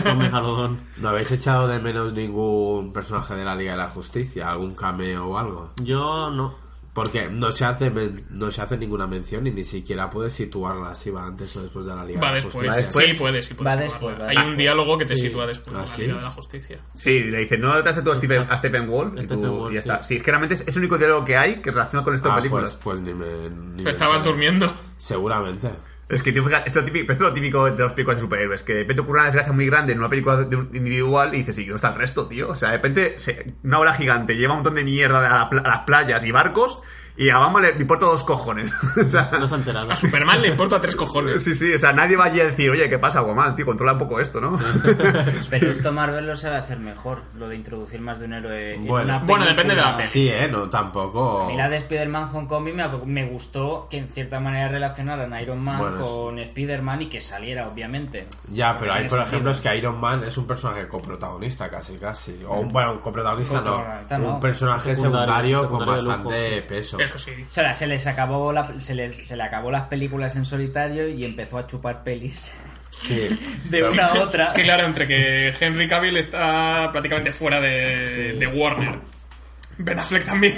[0.05, 0.79] con Megalodón.
[0.99, 4.51] ¿No habéis echado de menos ningún personaje de la Liga de la Justicia?
[4.51, 5.73] ¿Algún cameo o algo?
[5.83, 6.62] Yo no.
[6.95, 10.95] Porque no se hace men- no se hace ninguna mención y ni siquiera puedes situarla
[10.95, 12.67] si va antes o después de la Liga Va de la después.
[12.67, 12.87] Justicia.
[12.87, 13.07] después.
[13.07, 13.71] Sí, puede, sí puede.
[13.71, 14.47] Va después, va Hay después.
[14.49, 15.23] un diálogo que te Sí.
[15.23, 16.03] sitúa después Ah, de la ¿sí?
[16.03, 16.79] Liga de la Justicia.
[16.95, 19.15] Sí, le dice, no te tú a Stephen, a Stephen Wall.
[19.19, 19.77] y, tú- ya sí.
[19.89, 20.03] está.
[20.03, 22.33] Sí, es que realmente es, es el único diálogo que hay que relaciona con esta
[22.35, 22.63] Ah, película.
[22.65, 23.27] pues, pues ni me...
[23.49, 24.71] ni Te me estabas durmiendo.
[24.99, 25.71] Seguramente.
[26.13, 28.19] Es que, tío, fíjate, esto, es lo típico, esto es lo típico de las películas
[28.19, 30.69] de superhéroes, que de repente ocurre una desgracia muy grande en una película de un
[30.75, 32.51] individual y dices, ¿y dónde está el resto, tío?
[32.51, 35.61] O sea, de repente se- una ola gigante lleva un montón de mierda a, la
[35.61, 36.81] a las playas y barcos
[37.17, 38.73] y a Obama le importa dos cojones.
[38.97, 39.91] o sea, No se ha enterado.
[39.91, 41.43] A Superman le importa tres cojones.
[41.43, 43.67] sí, sí, o sea, nadie va allí a decir, oye, ¿qué pasa, Guaman, tío?
[43.67, 44.59] Controla un poco esto, ¿no?
[45.51, 48.75] Pero esto Marvel lo sabe hacer mejor, lo de introducir más de un héroe.
[48.75, 49.17] en Bueno.
[49.17, 49.97] una Bueno, depende de la película.
[49.99, 50.09] peli.
[50.09, 50.49] Sí, ¿eh?
[50.49, 51.43] No, tampoco...
[51.43, 55.43] A mí la de Spider-Man Homecoming me, me gustó que en cierta manera relacionaran a
[55.43, 58.27] Iron Man Bueno, con Spider-Man y que saliera, obviamente.
[58.51, 59.23] Ya, pero hay, por sentido.
[59.29, 62.43] ejemplo, es que Iron Man es un personaje coprotagonista, casi, casi.
[62.47, 63.85] O un, bueno, un coprotagonista no.
[64.19, 64.35] No.
[64.35, 66.63] Un personaje Secundario, secundario, con bastante
[67.03, 67.31] Eso sí.
[67.49, 71.09] O sea, se les acabó la- se, les, se le acabó las películas en solitario
[71.09, 72.53] y empezó a chupar pelis
[72.91, 73.29] Sí.
[73.71, 74.45] de una a otra.
[74.47, 78.99] Es que claro, entre que Henry Cavill está prácticamente fuera de, de Warner.
[79.79, 80.55] Ben Affleck también.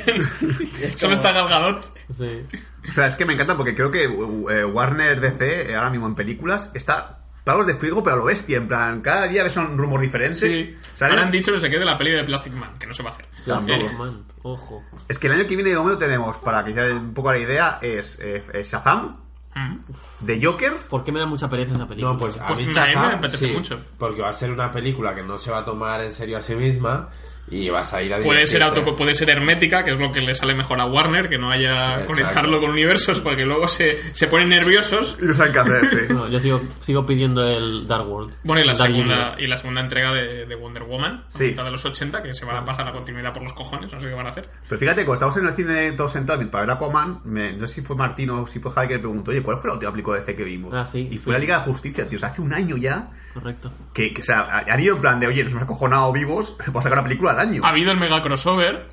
[0.96, 1.96] Solo está Gal Gadot.
[2.18, 2.42] Sí.
[2.88, 6.14] O sea, es que me encanta porque creo que eh, Warner DC, ahora mismo en
[6.16, 8.56] películas, está pagos de fuego, pero a lo bestia.
[8.56, 10.38] En plan, cada día ves un rumor diferente.
[10.38, 10.76] Sí.
[11.04, 13.10] Ahora han dicho que se quede la peli de Plastic Man, que no se va
[13.10, 13.26] a hacer.
[13.44, 14.82] Plastic Eh, Man, ojo.
[15.08, 17.38] Es que el año que viene de momento tenemos, para que sea un poco la
[17.38, 19.16] idea, es eh, Shazam,
[19.54, 19.76] mm.
[20.20, 20.72] de Joker.
[20.88, 22.12] ¿Por qué me da mucha pereza esa película?
[22.14, 23.78] No, pues a Pues mí mí me Shazam, apetece sí, mucho.
[23.98, 26.42] Porque va a ser una película que no se va a tomar en serio a
[26.42, 27.08] sí misma,
[27.50, 30.20] y vas a ir a Puede ser, auto, puede ser hermética, que es lo que
[30.22, 32.06] le sale mejor a Warner, que no haya Exacto.
[32.14, 35.18] conectarlo con universos, porque luego se, se ponen nerviosos.
[35.20, 35.96] Y no saben qué hacer, sí.
[36.14, 38.32] No, yo sigo, sigo pidiendo el Dark World.
[38.44, 39.42] Bueno, y la Dark segunda, Universe.
[39.42, 41.50] y la segunda entrega de, de Wonder Woman, Sí.
[41.52, 44.08] de los 80, que se van a pasar la continuidad por los cojones, no sé
[44.08, 44.48] qué van a hacer.
[44.68, 47.74] Pero fíjate, cuando estábamos en el cine todos sentados para ver Aquaman, me- no sé
[47.74, 49.92] si fue Martín o si fue Javi que le preguntó, oye, ¿cuál fue la última
[49.92, 50.72] película de DC que vimos?
[50.74, 51.08] Ah, sí.
[51.10, 52.16] Y fue la Liga de Justicia, tío.
[52.16, 53.70] O sea, hace un año ya Correcto.
[53.92, 56.80] que, que, o sea, han ido en plan de, oye, nos hemos acojonado vivos, vamos
[56.80, 57.62] a sacar una película al año.
[57.64, 58.88] Ha habido el mega crossover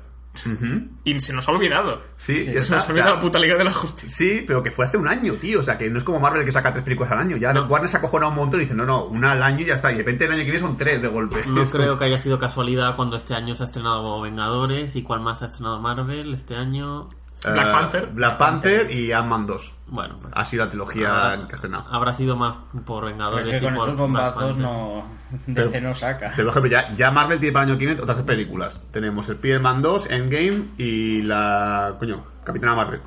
[1.04, 2.02] y se nos ha olvidado.
[2.16, 4.16] Sí, ya se está, nos ha olvidado sea, la puta Liga de la Justicia.
[4.16, 5.60] Sí, pero que fue hace un año, tío.
[5.60, 7.36] O sea, que no es como Marvel que saca tres películas al año.
[7.36, 9.66] Ya Warner se ha acojonado un montón y dice, no, no, una al año y
[9.66, 9.90] ya está.
[9.92, 11.42] Y de repente el año que viene son tres de golpe.
[11.46, 15.02] No creo como- que haya sido casualidad cuando este año se ha estrenado Vengadores y
[15.02, 17.08] cuál más ha estrenado Marvel este año.
[17.44, 18.06] Black Eh, Panther.
[18.12, 19.72] Black Panther y Ant-Man 2.
[19.88, 21.86] Bueno, pues, Ha sido la trilogía que ha estrenado.
[21.90, 25.04] habrá sido más por Vengadores Porque y con por esos bombazos no.
[25.46, 26.32] DC no saca.
[26.36, 28.82] Pero, por ejemplo, ya, ya Marvel tiene para el año que viene otras tres películas.
[28.90, 31.94] Tenemos el Spider-Man 2, Endgame y la...
[31.98, 33.00] Coño, Capitana Marvel.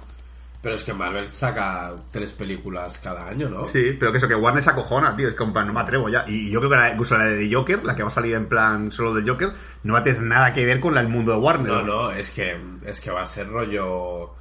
[0.65, 3.67] Pero es que Marvel saca tres películas cada año, ¿no?
[3.67, 5.27] Sí, pero que eso, que Warner se acojona, tío.
[5.29, 6.25] Es que en plan, no me atrevo ya.
[6.27, 8.47] Y yo creo que la, incluso la de Joker, la que va a salir en
[8.47, 9.51] plan solo del Joker,
[9.83, 11.71] no va a tener nada que ver con la- el mundo de Warner.
[11.71, 14.33] No, no, es que, es que va a ser rollo...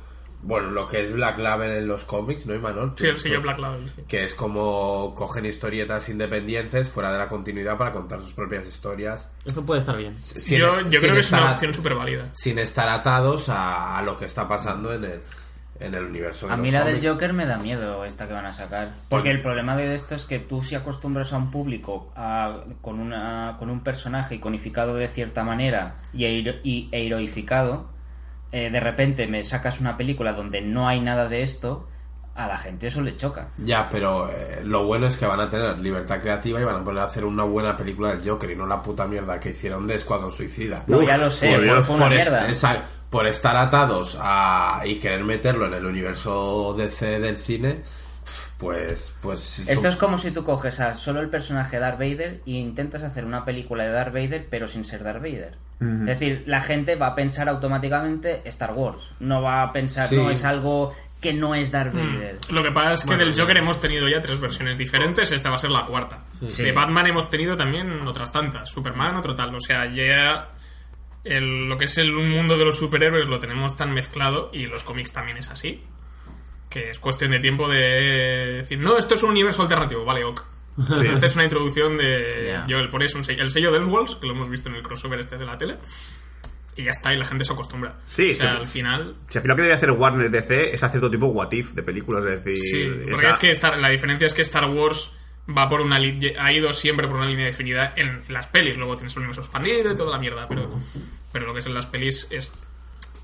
[0.47, 2.93] Bueno, lo que es Black Label en los cómics, ¿no, Imanol?
[2.97, 4.03] Sí, el sello Black Label, sí.
[4.09, 9.29] Que es como cogen historietas independientes fuera de la continuidad para contar sus propias historias.
[9.45, 10.17] Eso puede estar bien.
[10.23, 12.31] sin yo yo sin creo que es una opción súper válida.
[12.33, 15.21] Sin estar atados a, a lo que está pasando en el,
[15.81, 17.07] en el universo de A los mí la del.
[17.07, 18.91] Joker me da miedo esta que van a sacar.
[19.09, 23.01] Porque el problema de esto es que tú si acostumbras a un público a- con,
[23.01, 27.89] una, con un personaje iconificado de cierta manera y, hero- y- e heroificado,
[28.53, 31.89] eh, de repente me sacas una película donde no hay nada de esto,
[32.37, 33.49] a la gente eso le choca.
[33.59, 36.85] Ya, pero eh, lo bueno es que van a tener libertad creativa y van a
[36.85, 39.95] poder hacer una buena película del Joker y no la puta mierda que hicieron de
[39.97, 40.83] Escuadrón Suicida.
[40.89, 42.49] No, Uf, ya lo sé, por una por, est- mierda.
[42.49, 42.79] esa-
[43.15, 47.83] por estar atados a, y querer meterlo en el universo DC del cine,
[48.59, 49.15] pues...
[49.23, 52.59] pues Esto son- es como si tú coges a solo el personaje Darth Vader y
[52.59, 55.57] intentas hacer una película de Darth Vader pero sin ser Darth Vader.
[55.81, 59.11] Es decir, la gente va a pensar automáticamente Star Wars.
[59.21, 60.17] No va a pensar, Sí.
[60.17, 62.39] no es algo que no es Darth Vader.
[62.49, 65.57] Lo que pasa es que del Joker hemos tenido ya tres versiones diferentes, esta va
[65.57, 66.25] a ser la cuarta.
[66.41, 69.55] De Batman hemos tenido también otras tantas, Superman, otro tal.
[69.55, 70.49] O sea, ya
[71.25, 74.85] el- lo que es el mundo de los superhéroes lo tenemos tan mezclado y los
[74.85, 75.83] cómics también es así.
[76.71, 77.79] Que es cuestión de tiempo de
[78.63, 80.45] decir, no, esto es un universo alternativo, vale, ok.
[81.15, 82.47] Esta es una introducción de.
[82.49, 82.67] Ya.
[82.67, 84.83] Yo, por eso, un sello- el sello de Elseworlds, que lo hemos visto en el
[84.83, 85.77] crossover este de la tele.
[86.77, 88.01] Y ya está, y la gente se acostumbra.
[88.05, 88.57] Sí, o sea, sí.
[88.59, 89.15] al final.
[89.29, 91.71] Si al final lo que debe hacer Warner DC es hacer todo tipo what if
[91.75, 92.59] de películas, es decir...
[92.59, 95.13] Sí, porque esa- es que Star- la diferencia es que Star Wars
[95.49, 98.77] va por una ha ido siempre por una línea definida en las pelis.
[98.77, 100.69] Luego tienes el universo expandido y toda la mierda, pero,
[101.33, 102.53] pero lo que es en las pelis es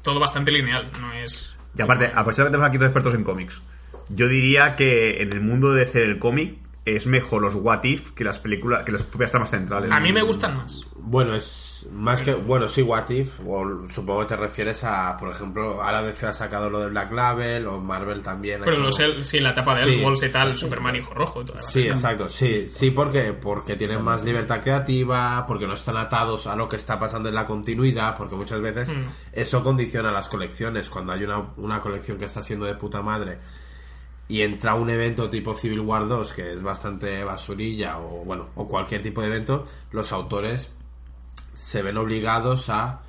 [0.02, 1.56] todo bastante lineal, no es.
[1.76, 3.62] Y aparte, aprovechando que tenemos aquí dos expertos en cómics,
[4.08, 8.10] yo diría que en el mundo de DC del cómic es mejor los what if
[8.12, 9.90] que las películas, que las propias tramas centrales.
[9.92, 10.80] A mí me gustan más.
[10.96, 12.34] Bueno, es más que...
[12.34, 16.32] Bueno, sí, What If, o supongo que te refieres a, por ejemplo, ahora DC ha
[16.32, 18.60] sacado lo de Black Label, o Marvel también.
[18.64, 19.88] Pero como- el- sí, la etapa de Sí.
[19.90, 23.76] Elseworlds y tal, Superman hijo rojo y toda la Sí, exacto, sí, sí, porque, porque
[23.76, 27.46] tienen más libertad creativa, porque no están atados a lo que está pasando en la
[27.46, 29.02] continuidad, porque muchas veces Mm.
[29.32, 30.90] eso condiciona las colecciones.
[30.90, 33.38] Cuando hay una, una colección que está siendo de puta madre
[34.28, 38.68] y entra un evento tipo Civil War 2, que es bastante basurilla, o bueno, o
[38.68, 40.70] cualquier tipo de evento, los autores
[41.62, 43.00] se ven obligados a,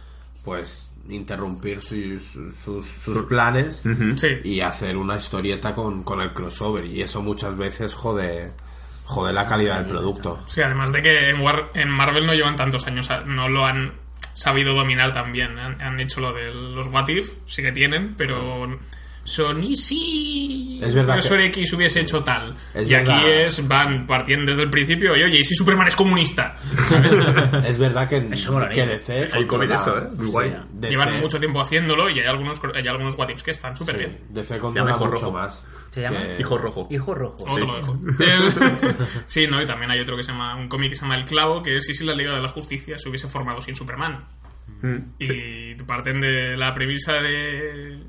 [0.43, 2.23] pues, interrumpir sus,
[2.63, 3.83] sus, sus planes
[4.17, 4.27] Sí.
[4.43, 8.51] y hacer una historieta con, con el crossover y eso muchas veces jode
[9.05, 12.55] jode la calidad del producto Sí, además de que en, War- en Marvel no llevan
[12.55, 13.93] tantos años, no lo han
[14.33, 15.57] sabido dominar también.
[15.59, 18.79] Han, han hecho lo de los What If, sí que tienen, pero
[19.23, 20.79] Sony sí.
[20.81, 22.55] Es verdad Profesor que- X hubiese hecho tal.
[22.73, 25.95] Es y aquí es, van partiendo desde el principio y oye, ¿y si Superman es
[25.95, 26.55] comunista?
[27.67, 30.07] es verdad que, Eso que DC Hay controla- eso, ¿eh?
[30.17, 30.55] Muy guay.
[30.73, 33.95] DC Llevan mucho tiempo haciéndolo y hay algunos, hay algunos What Ifs que están súper
[33.95, 34.17] sí, bien.
[34.29, 35.31] DC controla Hijo mucho Rojo.
[35.31, 36.21] más ¿Se llama?
[36.23, 36.88] que- Hijo rojo.
[36.89, 37.43] Hijo rojo.
[37.47, 37.99] Otro lo dejo.
[38.19, 38.95] El-
[39.27, 41.25] sí, no, y también hay otro que se llama, un cómic que se llama El
[41.25, 44.19] Clavo, que es si si la Liga de la Justicia se hubiese formado sin Superman.
[44.81, 44.97] Mm.
[45.19, 47.99] Y parten de la premisa de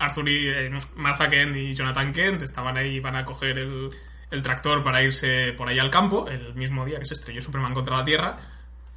[0.00, 3.90] Arthur y eh, Martha Kent y Jonathan Kent estaban ahí, iban a coger el,
[4.30, 7.74] el tractor para irse por ahí al campo, el mismo día que se estrelló Superman
[7.74, 8.36] contra la Tierra,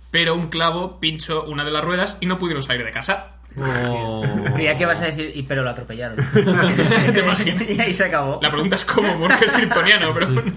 [0.10, 3.38] pero un clavo pinchó una de las ruedas y no pudieron salir de casa.
[3.56, 4.24] Oh.
[4.56, 6.18] Creía que ibas a decir, y pero lo atropellaron.
[6.34, 7.70] ¿Te imaginas?
[7.70, 8.40] y ahí se acabó.
[8.42, 10.54] La pregunta es cómo, porque es kryptoniano, pero bueno.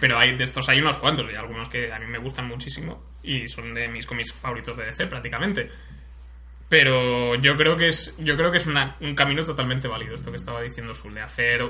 [0.00, 3.02] Pero hay de estos hay unos cuantos y algunos que a mí me gustan muchísimo
[3.22, 5.68] y son de mis cómics favoritos de DC prácticamente.
[6.68, 10.30] Pero yo creo que es yo creo que es una- un camino totalmente válido esto
[10.30, 11.64] que estaba diciendo Sul de hacer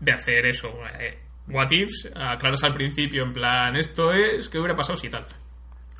[0.00, 0.68] de hacer eso.
[1.00, 5.24] eh, what ifs, aclaras al principio en plan esto es qué hubiera pasado si tal.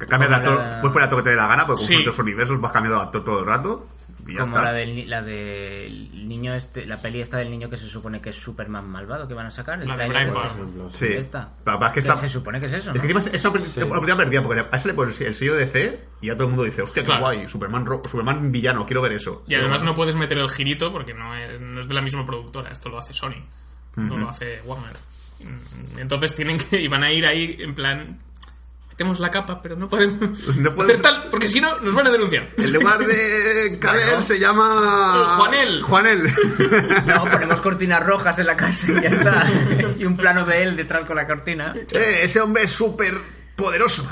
[0.08, 1.92] Cambias de actor, puedes poner el actor que te dé la gana, porque Sí.
[1.94, 3.88] con otros universos vas cambiando de actor todo el rato.
[4.26, 4.70] Y ya Como está.
[4.70, 8.20] la del, ni- la del niño este, la peli esta del niño que se supone
[8.20, 9.82] que es Superman malvado que van a sacar.
[9.82, 10.28] el La de Brightburn.
[10.46, 10.56] este.
[10.58, 11.06] Por ejemplo, Sí.
[11.12, 11.52] Esta.
[11.66, 13.02] La verdad es que está- se supone que es eso, Es ¿no?
[13.02, 13.44] que encima es
[13.76, 16.44] una oportunidad perdida, porque a ese le pones el sello de C y ya todo
[16.44, 17.20] el mundo dice, hostia, qué Claro.
[17.22, 19.44] guay, Superman, Superman villano, quiero ver eso.
[19.46, 22.24] Y además no puedes meter el girito porque no es, no es de la misma
[22.24, 23.44] productora, esto lo hace Sony,
[23.96, 24.96] no lo hace Warner.
[25.40, 28.18] Mm, Entonces tienen que, y van a ir ahí en plan,
[28.94, 30.20] metemos la capa, pero no podemos
[30.56, 32.48] No podemos- hacer tal, porque si no nos van a denunciar.
[32.56, 35.34] En lugar de Cabel se llama...
[35.36, 35.82] Juanel.
[35.82, 36.22] Juanel.
[37.06, 39.44] No, ponemos cortinas rojas en la casa y ya está.
[39.98, 41.74] y un plano de él detrás con la cortina.
[41.90, 43.14] Eh, ese hombre es súper
[43.56, 44.06] poderoso.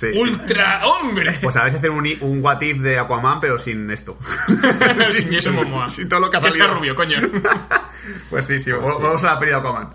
[0.00, 0.06] Sí.
[0.18, 1.38] ¡Ultra hombre!
[1.42, 4.18] Pues a ver si hacer un, un what if de Aquaman, pero sin esto.
[5.12, 5.88] Sin Jason Momoa.
[5.88, 6.78] Sin todo lo que ha Que sea salido.
[6.78, 7.18] rubio, coño.
[8.30, 9.90] Pues sí, sí, vamos a la peli de Aquaman.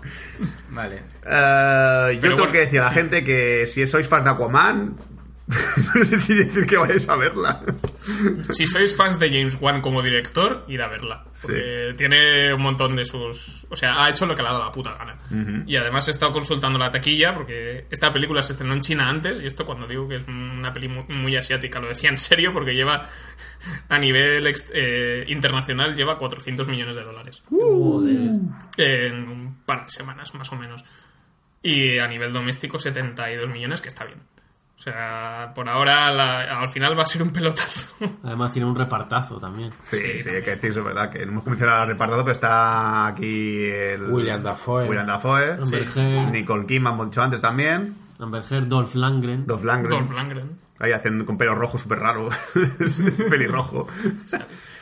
[0.70, 0.96] Vale.
[1.24, 2.52] Eh, yo Pero tengo bueno.
[2.52, 4.94] que decir a la gente que si sois fans de Aquaman,
[5.94, 7.62] no sé si decir que vayáis a verla.
[8.50, 11.24] Si sois fans de James Wan como director, id a verla.
[11.40, 13.64] Porque tiene un montón de sus.
[13.70, 15.18] O sea, ha hecho lo que le ha dado la puta gana.
[15.66, 19.40] Y además he estado consultando la taquilla porque esta película se estrenó en China antes.
[19.40, 22.52] Y esto, cuando digo que es una peli muy, muy asiática, lo decía en serio
[22.52, 23.08] porque lleva
[23.88, 27.42] a nivel eh, internacional lleva 400 millones de dólares.
[27.48, 28.30] Joder.
[28.78, 30.84] En un par de semanas, más o menos.
[31.62, 34.18] Y a nivel doméstico, 72 millones, que está bien.
[34.76, 37.88] O sea, por ahora la- al final va a ser un pelotazo.
[38.24, 39.72] Además tiene un repartazo también.
[39.82, 42.34] Sí, sí, Sí, hay que decir es verdad, que no hemos mencionado al repartado, pero
[42.34, 44.02] está aquí el...
[44.10, 44.86] William Dafoe.
[44.88, 45.52] William Dafoe.
[45.54, 45.98] Amber sí.
[46.00, 46.30] Heard.
[46.30, 47.94] Nicole Kidman, hemos dicho antes también.
[48.20, 49.46] Amber Heard, Dolph Lundgren.
[49.46, 49.88] Dolph Lundgren.
[49.88, 50.58] Dolph Lundgren.
[50.78, 52.28] Ahí haciendo con pelo rojo súper raro.
[53.30, 53.88] Pelirrojo.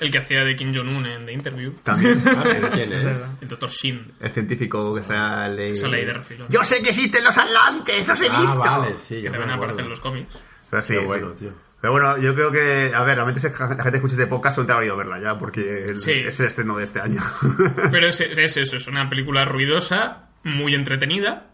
[0.01, 1.73] El que hacía de Kim Jong-un en The Interview.
[1.83, 2.21] También.
[2.73, 3.19] ¿Quién es?
[3.41, 3.71] El Dr.
[3.71, 4.13] Shin.
[4.21, 5.75] El científico que sale...
[5.77, 6.49] Sale ahí de refilón.
[6.51, 8.59] Yo sé que existen los atlantes, los he Ah, visto.
[8.59, 9.17] vale, sí.
[9.23, 9.55] Que también acuerdo.
[9.57, 10.35] aparece en los cómics.
[10.35, 11.07] O sea, sí, Qué sí.
[11.07, 11.53] bueno, tío.
[11.81, 14.55] Pero bueno, yo creo que, a ver, realmente si la gente que escucha este podcast
[14.57, 16.13] suele haber ido a verla ya, porque el- Sí.
[16.13, 17.21] es el estreno de este año.
[17.93, 21.51] Pero es, es eso, es una película ruidosa, muy entretenida,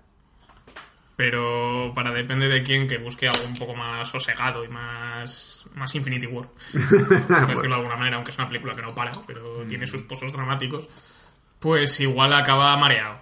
[1.16, 5.94] pero para depende de quién que busque algo un poco más sosegado y más, más
[5.94, 6.48] Infinity War.
[6.48, 10.02] Por decirlo de alguna manera, aunque es una película que no para, pero tiene sus
[10.02, 10.88] pozos dramáticos,
[11.58, 13.18] pues igual acaba mareado.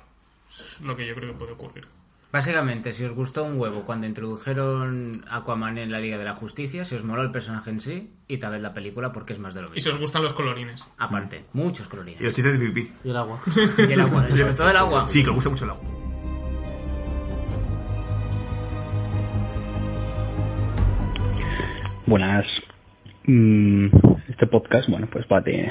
[0.50, 1.86] Es lo que yo creo que puede ocurrir.
[2.30, 6.84] Básicamente, si os gustó un huevo cuando introdujeron Aquaman en la Liga de la Justicia,
[6.84, 9.54] si os moló el personaje en sí, y tal vez la película porque es más
[9.54, 9.82] de lo Y mismo.
[9.82, 10.84] si os gustan los colorines.
[10.98, 12.20] Aparte, muchos y colorines.
[12.20, 12.92] los chistes de pipí.
[13.02, 13.40] Y el agua.
[13.78, 15.08] Y el agua, sobre todo el agua.
[15.08, 15.97] Sí, que os gusta mucho el agua.
[22.08, 22.46] Buenas.
[23.26, 23.88] Mm,
[24.30, 25.70] Este podcast, bueno, pues va de,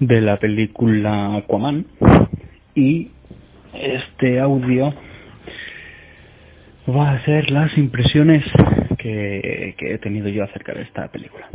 [0.00, 1.86] de la película Aquaman.
[2.74, 3.12] Y
[3.72, 4.92] este audio
[6.88, 8.42] va a ser las impresiones
[8.98, 11.46] que, que he tenido yo acerca de esta película.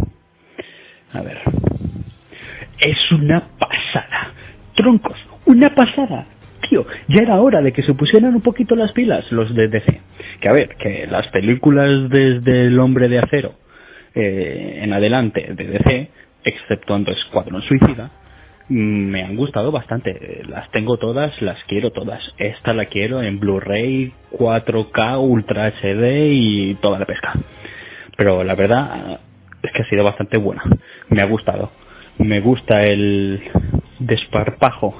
[1.12, 1.38] A ver.
[2.80, 4.32] Es una pasada.
[4.78, 6.26] Troncos, una pasada.
[6.72, 10.02] Ya era hora de que se pusieran un poquito las pilas los de DC.
[10.40, 13.54] Que a ver, que las películas desde El Hombre de Acero
[14.16, 16.10] eh, en adelante de DC,
[16.44, 18.10] exceptuando Escuadrón Suicida,
[18.70, 20.44] me han gustado bastante.
[20.48, 22.22] Las tengo todas, las quiero todas.
[22.38, 27.34] Esta la quiero en Blu-ray, 4K, Ultra HD y toda la pesca.
[28.16, 29.20] Pero la verdad
[29.62, 30.64] es que ha sido bastante buena.
[31.10, 31.72] Me ha gustado.
[32.18, 33.42] Me gusta el
[34.00, 34.96] desparpajo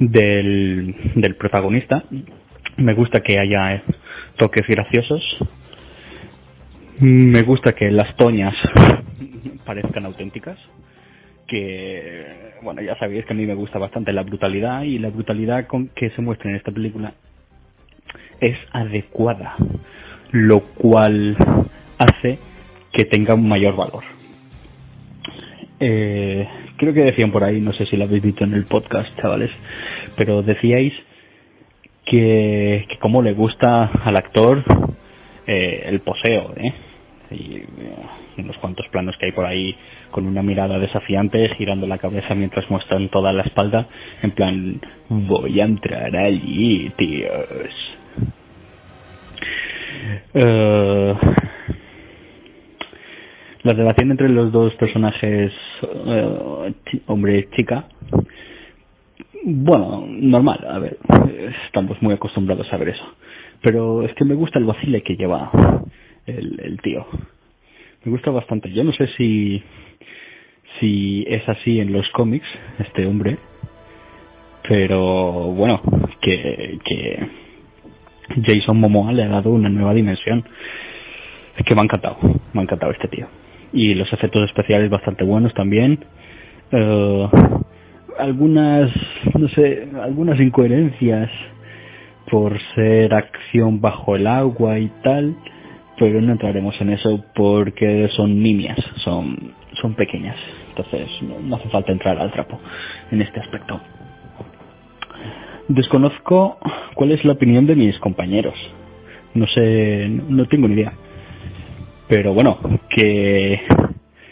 [0.00, 2.02] del, del protagonista.
[2.76, 3.82] Me gusta que haya
[4.36, 5.22] toques graciosos.
[6.98, 8.54] Me gusta que las toñas
[9.64, 10.58] parezcan auténticas.
[11.46, 12.26] Que,
[12.62, 15.88] bueno, ya sabéis que a mí me gusta bastante la brutalidad y la brutalidad con
[15.88, 17.12] que se muestra en esta película
[18.40, 19.56] es adecuada,
[20.30, 21.36] lo cual
[21.98, 22.38] hace
[22.92, 24.04] que tenga un mayor valor.
[25.80, 26.46] Eh,
[26.80, 29.50] creo que decían por ahí, no sé si lo habéis dicho en el podcast, chavales,
[30.16, 30.94] pero decíais
[32.06, 34.64] que, que como le gusta al actor
[35.46, 36.72] eh, el poseo, ¿eh?
[37.32, 37.66] Y eh,
[38.38, 39.76] unos cuantos planos que hay por ahí
[40.10, 43.86] con una mirada desafiante, girando la cabeza mientras muestran toda la espalda,
[44.22, 47.98] en plan, voy a entrar allí, tíos.
[50.32, 51.14] Eh,
[53.62, 55.52] la relación entre los dos personajes,
[56.06, 56.72] eh,
[57.06, 57.86] hombre chica,
[59.42, 60.98] Bueno, normal, a ver,
[61.66, 63.04] estamos muy acostumbrados a ver eso.
[63.62, 65.50] Pero es que me gusta el vacile que lleva
[66.26, 67.06] el, el tío.
[68.04, 68.70] Me gusta bastante.
[68.72, 69.62] Yo no sé si,
[70.78, 72.46] si es así en los cómics,
[72.78, 73.36] este hombre.
[74.68, 75.82] Pero bueno,
[76.20, 77.26] que, que
[78.46, 80.44] Jason Momoa le ha dado una nueva dimensión.
[81.56, 82.16] Es que me ha encantado,
[82.52, 83.26] me ha encantado este tío.
[83.72, 85.98] Y los efectos especiales bastante buenos también.
[86.72, 87.28] Eh,
[88.18, 88.90] algunas,
[89.38, 91.30] no sé, algunas incoherencias
[92.30, 95.34] por ser acción bajo el agua y tal,
[95.98, 100.36] pero no entraremos en eso porque son nimias, son, son pequeñas.
[100.70, 102.58] Entonces no hace falta entrar al trapo
[103.10, 103.80] en este aspecto.
[105.68, 106.58] Desconozco
[106.94, 108.54] cuál es la opinión de mis compañeros.
[109.34, 110.92] No sé, no tengo ni idea.
[112.10, 112.58] Pero bueno,
[112.88, 113.60] que,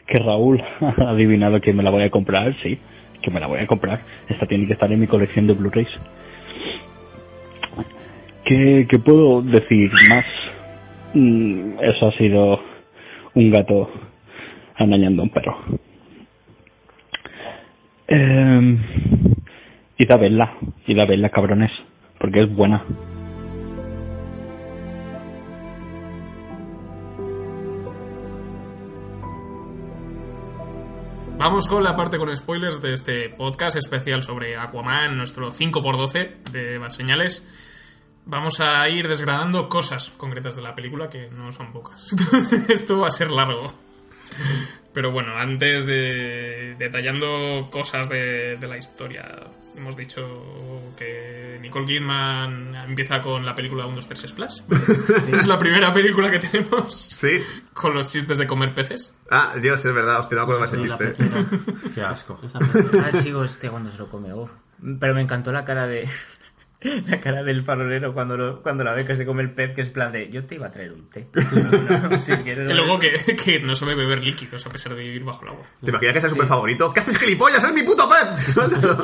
[0.08, 2.76] que Raúl ha adivinado que me la voy a comprar, sí,
[3.22, 4.00] que me la voy a comprar.
[4.28, 5.88] Esta tiene que estar en mi colección de Blu-rays.
[8.44, 10.24] ¿Qué, qué puedo decir más?
[11.14, 12.60] Mm, Eso ha sido
[13.34, 13.88] un gato
[14.74, 15.56] arañando a un perro.
[18.08, 18.76] Eh,
[19.98, 20.52] id a verla,
[20.84, 21.70] id a verla, cabrones,
[22.18, 22.84] porque es buena.
[31.38, 36.78] Vamos con la parte con spoilers de este podcast especial sobre Aquaman, nuestro 5x12 de
[36.78, 37.44] Bad Señales.
[38.26, 42.12] Vamos a ir desgranando cosas concretas de la película, que no son pocas.
[42.68, 43.72] Esto va a ser largo.
[44.92, 49.46] Pero bueno, antes de detallando cosas de, de la historia,
[49.78, 54.60] hemos dicho que Nicole Kidman empieza con la película 1, 2, 3 Splash.
[55.32, 57.42] Es la primera película que tenemos Sí.
[57.72, 59.12] con los chistes de comer peces.
[59.30, 61.14] Ah, Dios, es verdad, hostia, no me acuerdo más la chiste.
[61.94, 62.38] Qué asco.
[62.44, 63.10] Esa pecera.
[63.12, 64.32] Ah, sigo este cuando se lo come.
[64.34, 64.50] uf.
[65.00, 66.08] Pero me encantó la cara de.
[67.08, 69.80] La cara del farolero cuando, lo- cuando la ve que se come el pez, que
[69.80, 71.26] es plan de yo te iba a traer un té.
[72.22, 73.10] si quieres, Y luego que,
[73.42, 75.64] que no sabe beber líquidos a pesar de vivir bajo el agua.
[75.80, 76.92] ¿Te imaginas que es el super favorito?
[76.92, 77.64] ¿Qué haces, gilipollas?
[77.64, 78.56] ¡Es mi puto pez!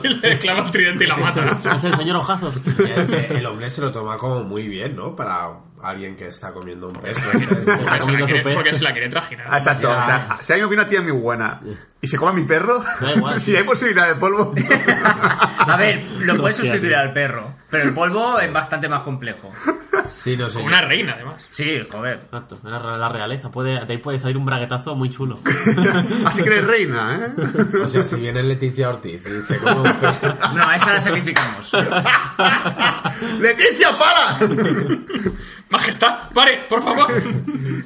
[0.04, 1.58] Y le clava el tridente y la mata.
[1.76, 2.54] Es el señor Ojazos.
[2.56, 5.16] Es que el hombre se lo toma como muy bien, ¿no?
[5.16, 5.48] Para
[5.82, 7.18] alguien que está comiendo un pez.
[7.20, 8.54] porque es- Porque se, la quiere, pez.
[8.54, 9.46] porque se la quiere trajinar.
[9.50, 11.60] Ah, Exacto, o sea, si hay una tía muy buena
[12.00, 13.56] y se come a mi perro, Da igual, si sí.
[13.56, 14.54] hay posibilidad de polvo,
[15.58, 19.52] A ver, lo puedes sustituir al perro, pero el polvo es bastante más complejo.
[20.06, 20.54] Sí, no sé.
[20.58, 21.44] Como una reina, además.
[21.50, 22.20] Sí, joder.
[22.24, 23.50] Exacto, era la realeza.
[23.50, 25.40] Puede, de ahí puede salir un braguetazo muy chulo.
[26.24, 27.78] así que eres reina, ¿eh?
[27.82, 30.20] O sea, si viene Leticia Ortiz y se come un pez.
[30.54, 31.72] No, a esa la sacrificamos.
[33.40, 34.38] ¡Leticia, para!
[35.70, 37.12] Majestad, pare, por favor.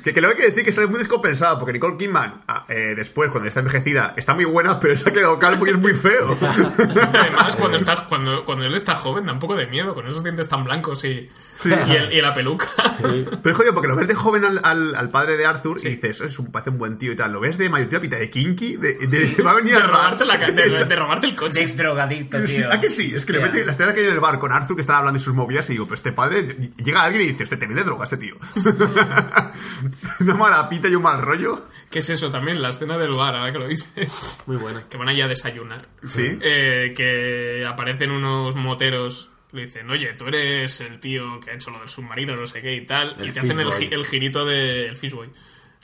[0.05, 2.93] que, que luego hay que decir que sale muy descompensado, porque Nicole Kidman, ah, eh,
[2.95, 5.95] después, cuando está envejecida, está muy buena, pero se ha quedado calvo y es muy
[5.95, 6.37] feo.
[6.41, 10.23] Además, cuando, está, cuando, cuando él está joven, da un poco de miedo, con esos
[10.23, 11.29] dientes tan blancos y,
[11.65, 12.67] y, el- y la peluca.
[13.01, 15.89] Pero es jodido, porque lo ves de joven al, al, al padre de Arthur y
[15.91, 17.33] dices, es un, parece un buen tío y tal.
[17.33, 19.87] Lo ves de mayor, tiene pinta de kinky, de, de- va a venir De a
[19.87, 20.53] robarte, la, de,
[20.85, 21.63] de robarte el De coche.
[21.63, 22.73] ex drogadicto, tío.
[22.73, 23.13] ¿A que sí?
[23.15, 23.47] Es que le Ya.
[23.47, 25.35] mete la escena que hay en el bar con Arthur que están hablando de sus
[25.35, 26.45] movidas y digo, pues este padre
[26.85, 28.35] llega alguien y dice, este te vende droga este tío.
[30.21, 31.61] Una mala pita y un mal rollo.
[31.91, 32.61] ¿Qué es eso también?
[32.61, 34.39] La escena del bar, ahora que lo dices.
[34.47, 34.83] Muy buena.
[34.89, 35.89] Que van allá a desayunar.
[36.07, 36.39] Sí.
[36.43, 39.31] Eh, que aparecen unos moteros.
[39.53, 42.61] Le dicen, oye, tú eres el tío que ha hecho lo del submarino, no sé
[42.61, 43.17] qué y tal.
[43.19, 44.87] El y te hacen el, el girito de.
[44.87, 45.31] El Fishboy.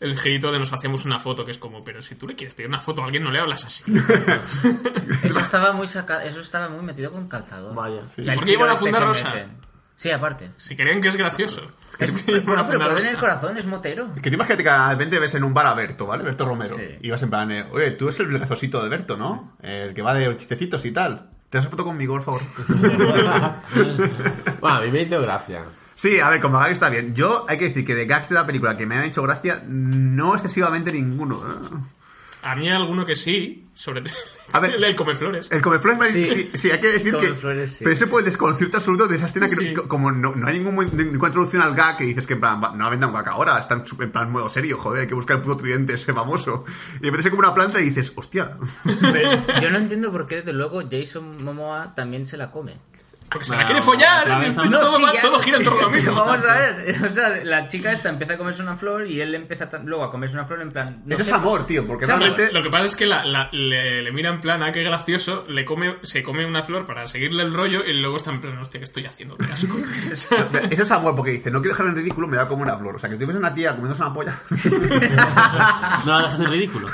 [0.00, 2.54] El girito de nos hacemos una foto, que es como, pero si tú le quieres
[2.54, 3.84] pedir una foto a alguien, no le hablas así.
[5.22, 6.24] Eso estaba muy saca...
[6.24, 7.74] Eso estaba muy metido con calzador.
[7.74, 8.02] Vaya.
[8.16, 9.28] El ¿Por qué lleva giro una este funda que rosa?
[9.28, 9.56] meten.
[9.96, 10.50] Sí, aparte.
[10.56, 11.70] Si creen que es gracioso.
[12.00, 13.18] Es que lleva una Bueno, pero en el rosa.
[13.20, 14.12] corazón, es motero.
[14.14, 16.24] Que te imaginas que de repente ves en un bar a Berto, ¿vale?
[16.24, 16.76] Berto Romero.
[16.76, 16.96] Sí.
[17.00, 19.56] Y vas en plan, eh, oye, tú eres el gracosito de Berto, ¿no?
[19.62, 21.30] El que va de chistecitos y tal.
[21.50, 22.40] ¿Te das foto conmigo, por favor?
[24.60, 25.62] Bueno, a mí me hizo gracia.
[25.94, 27.14] Sí, a ver, como gag está bien.
[27.14, 29.62] Yo, hay que decir que de gags de la película que me han hecho gracia,
[29.66, 31.36] no excesivamente ninguno.
[31.36, 31.76] ¿eh?
[32.42, 34.14] A mí hay alguno que sí, sobre todo
[34.52, 34.74] A ver.
[34.84, 35.50] el comeflores.
[35.50, 36.26] El comeflores, Sí.
[36.30, 36.50] sí.
[36.54, 37.26] sí, hay que decir que.
[37.28, 37.76] Comeflores, sí.
[37.80, 39.72] Pero ese fue el desconcierto absoluto de esa escena que, Sí.
[39.74, 42.60] no- como no, no hay ningún, ninguna introducción al gag que dices que en plan,
[42.76, 45.56] no vendan gag ahora, está en, plan modo serio, joder, hay que buscar el puto
[45.58, 46.64] tridente ese famoso.
[47.02, 48.56] Y se come una planta y dices, hostia.
[48.84, 49.28] Pero
[49.62, 52.78] yo no entiendo por qué, desde luego, Jason Momoa también se la come.
[53.34, 54.44] Porque se la quiere follar.
[54.44, 56.14] esto todo, sí, va- ya- todo gira en torno a lo mismo.
[56.14, 57.04] Vamos a ver.
[57.04, 60.10] O sea, la chica esta empieza a comerse una flor y él empieza luego a
[60.10, 61.02] comerse una flor en plan.
[61.04, 62.52] no Eso sé, es amor, tío, porque O sea, realmente...
[62.52, 65.44] Lo que pasa es que la- la- le, le mira en plan, ah, qué gracioso,
[65.48, 68.56] le come, se come una flor para seguirle el rollo y luego está en plan,
[68.58, 69.36] hostia, ¿qué estoy haciendo?
[69.36, 69.76] Qué asco.
[70.70, 72.94] Eso es amor, porque dice, no quiero dejar en ridículo, me da como una flor.
[72.96, 74.34] O sea, que tú ves a una tía comiéndose una polla.
[76.04, 76.88] No la dejas en ridículo.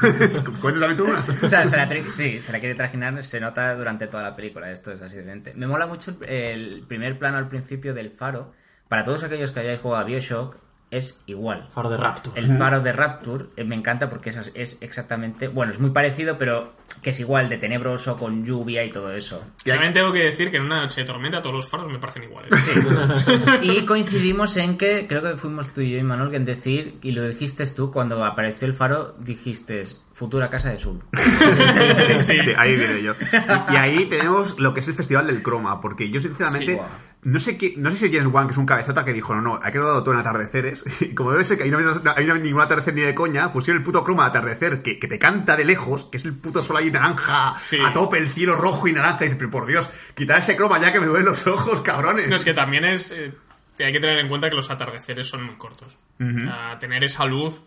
[0.61, 1.23] Cuéntame también tú una.
[1.43, 1.87] O sea, se la,
[2.17, 4.71] sí, se la quiere trajinar, se nota durante toda la película.
[4.71, 5.53] Esto es así de evidente.
[5.57, 8.53] Me mola mucho el primer plano al principio del faro.
[8.89, 10.57] Para todos aquellos que hayáis jugado a Bioshock,
[10.91, 11.69] es igual.
[11.71, 12.41] Faro de Rapture.
[12.41, 15.49] El faro de Rapture eh, me encanta porque es, es exactamente.
[15.49, 16.73] Bueno, es muy parecido, pero
[17.03, 19.41] que es igual de tenebroso, con lluvia y todo eso.
[19.65, 22.25] También tengo que decir que en una noche de tormenta todos los faros me parecen
[22.25, 22.51] iguales.
[23.63, 26.99] Y coincidimos en que, creo que fuimos tú y yo y Manuel, que en decir,
[27.03, 29.85] y lo dijiste tú, cuando apareció el faro, dijiste
[30.21, 31.03] futura casa de Sul.
[32.17, 32.39] Sí.
[32.45, 33.15] Sí, ahí viene yo.
[33.73, 36.81] Y, ahí tenemos lo que es el festival del croma, porque yo sinceramente Sí.
[37.23, 39.41] no sé qué, no sé si James Wan, que es un cabezota, que dijo, no,
[39.41, 40.85] no, hay que rodado todo en atardeceres.
[41.01, 43.01] Y como debe ser que ahí no ha habido, ahí no ha ningún atardecer ni
[43.01, 46.19] de coña, pusieron el puto croma de atardecer que, que te canta de lejos, que
[46.19, 47.79] es el puto sol ahí naranja, Sí.
[47.83, 49.25] a tope, el cielo rojo y naranja.
[49.25, 52.29] Y dices, pero por Dios, quitar ese croma ya que me duelen los ojos, cabrones.
[52.29, 53.11] No, es que también es.
[53.11, 53.33] eh,
[53.79, 55.97] hay que tener en cuenta que los atardeceres son muy cortos.
[56.53, 57.65] A tener esa luz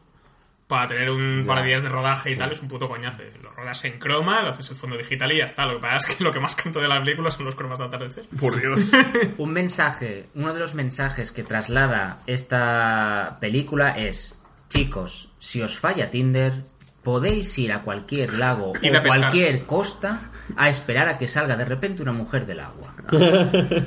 [0.67, 3.21] para tener un par de días de rodaje y tal es un puto coñazo.
[3.41, 5.65] Lo rodas en croma, lo haces en fondo digital y ya está.
[5.65, 7.79] Lo que pasa es que lo que más canto de la película son los cromas
[7.79, 8.25] de atardecer.
[8.39, 8.91] Por Dios.
[9.37, 14.35] Un mensaje, uno de los mensajes que traslada esta película es,
[14.69, 16.63] chicos, si os falla Tinder,
[17.03, 22.01] podéis ir a cualquier lago o cualquier costa a esperar a que salga de repente
[22.01, 22.95] una mujer del agua.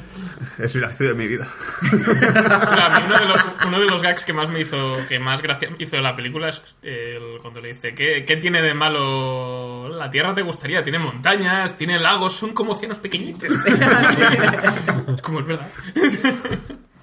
[0.59, 1.49] es la historia de mi vida.
[1.83, 5.97] Uno de, los, uno de los gags que más me hizo, que más gracia hizo
[5.97, 10.35] de la película es el- cuando le dice, ¿qué, ¿qué tiene de malo la Tierra
[10.35, 10.83] te gustaría?
[10.83, 13.49] Tiene montañas, tiene lagos, son como océanos pequeñitos.
[15.15, 15.69] es como es verdad.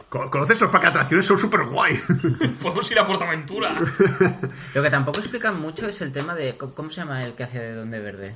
[0.09, 1.25] Co- ¿Conoces los parques de atracciones?
[1.25, 1.99] Son súper guay.
[2.61, 3.75] Podemos ir a Portaventura.
[4.75, 7.59] Lo que tampoco explican mucho es el tema de, ¿cómo se llama el que hace
[7.59, 8.35] de Donde Verde?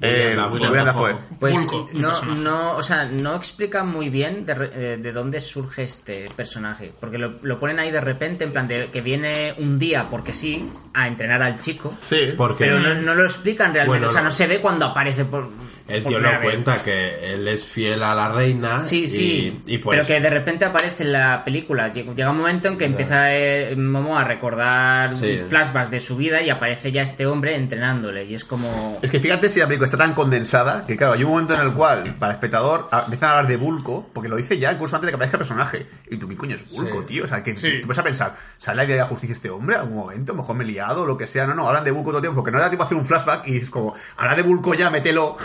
[0.00, 0.60] Eh, Dafoe.
[0.60, 1.14] William Dafoe.
[1.40, 5.40] Pues el no, no, o sea, no explican muy bien de, re- eh, de dónde
[5.40, 6.92] surge este personaje.
[7.00, 10.34] Porque lo, lo ponen ahí de repente, en plan de que viene un día, porque
[10.34, 11.94] sí, a entrenar al chico.
[12.04, 12.34] Sí.
[12.36, 13.98] Porque Pero no, no lo explican realmente.
[14.00, 14.28] Bueno, o sea, no.
[14.28, 15.48] no se ve cuando aparece por.
[15.86, 16.40] El tío lo vez.
[16.40, 18.80] cuenta que él es fiel a la reina.
[18.82, 19.60] Sí, y- sí.
[19.66, 19.96] Y, pues.
[19.98, 21.92] Pero que de repente aparece en la película.
[21.92, 25.40] Llega un momento en que empieza eh, Momo a recordar Sí.
[25.48, 28.24] flashbacks de su vida y aparece ya este hombre entrenándole.
[28.24, 28.98] Y es como.
[29.02, 31.60] Es que fíjate si la película está tan condensada que, claro, hay un momento en
[31.60, 34.96] el cual, para el espectador, empiezan a hablar de Bulco, porque lo dice ya incluso
[34.96, 35.86] antes de que aparezca el personaje.
[36.10, 37.06] Y tú, ¿qué coño es Bulco, Sí.
[37.08, 37.24] tío?
[37.24, 37.80] O sea, que Sí.
[37.82, 40.34] tú vas a pensar, ¿sale la idea de la justicia este hombre en algún momento?
[40.34, 41.46] Mejor me he liado o lo que sea.
[41.46, 43.46] No, no, hablan de Bulco todo el tiempo, porque no era tipo hacer un flashback
[43.48, 45.36] y es como, habla de Bulco ya, mételo.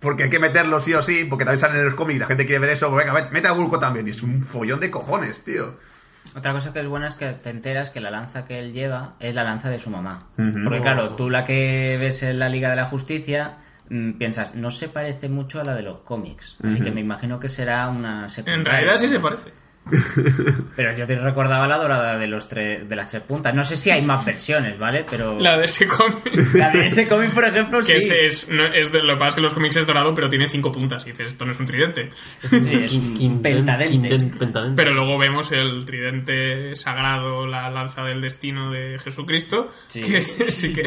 [0.00, 2.26] Porque hay que meterlo sí o sí, porque también salen en los cómics y la
[2.26, 2.88] gente quiere ver eso.
[2.90, 4.06] pues venga, met- mete a Bulco también.
[4.06, 5.74] Y es un follón de cojones, tío.
[6.36, 9.14] Otra cosa que es buena es que te enteras que la lanza que él lleva
[9.18, 10.28] es la lanza de su mamá.
[10.36, 13.56] Porque claro, tú la que ves en la Liga de la Justicia
[13.88, 16.58] mm, piensas, no se parece mucho a la de los cómics.
[16.62, 18.58] Así que me imagino que será una secundaria.
[18.60, 19.52] En realidad sí se parece.
[20.76, 23.54] Pero yo te recordaba la dorada de los tres, de las tres puntas.
[23.54, 25.04] No sé si hay más versiones, ¿vale?
[25.08, 26.54] Pero La de ese cómic.
[26.54, 27.92] la de ese cómic, por ejemplo, sí.
[27.92, 30.14] Que es, es, no, es de, lo que pasa es que los cómics es dorado,
[30.14, 31.06] pero tiene cinco puntas.
[31.06, 32.10] Y dices, esto no es un tridente.
[32.12, 34.72] Sí, es un pentadente.
[34.76, 40.00] Pero luego vemos el tridente sagrado, la lanza del destino de Jesucristo, Sí.
[40.02, 40.20] que
[40.50, 40.82] sí que,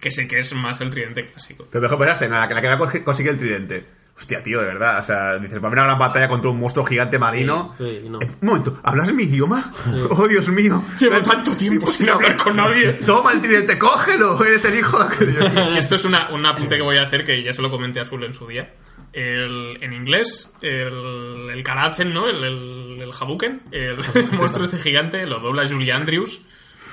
[0.00, 1.66] que sí que es más el tridente clásico.
[1.70, 3.97] Pero mejor pensaste, nada, que la que va a conseguir el tridente.
[4.18, 4.98] Hostia, tío, de verdad.
[4.98, 7.72] O sea, dices, va a haber una gran batalla contra un monstruo gigante marino.
[7.78, 8.20] Sí, sí, no.
[8.20, 9.72] Eh, Un momento, ¿hablas mi idioma?
[10.10, 10.84] Oh, Dios mío.
[10.98, 12.94] Llevo tanto tiempo sin hablar con nadie.
[12.94, 14.42] Toma el tridente, cógelo.
[14.44, 15.78] Eres el hijo de...
[15.78, 18.02] Esto es una, un apunte que voy a hacer, que ya se lo comenté a
[18.02, 18.74] Azul en su día.
[19.12, 22.28] El, en inglés, el, el Karazen, ¿no?
[22.28, 23.96] El, el, el Hadouken, el,
[24.32, 26.40] monstruo este gigante, lo dobla Julie Andrews,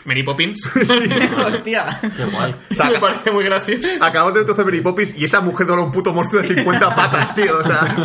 [0.06, 0.66] Mary Poppins.
[1.45, 1.99] Hostia.
[2.01, 2.56] Qué guay.
[2.91, 3.88] Me parece muy gracioso.
[4.01, 7.36] Acabamos de de Mary Poppins y esa mujer dobla un puto monstruo de 50 patas,
[7.36, 7.58] tío.
[7.58, 7.95] O sea,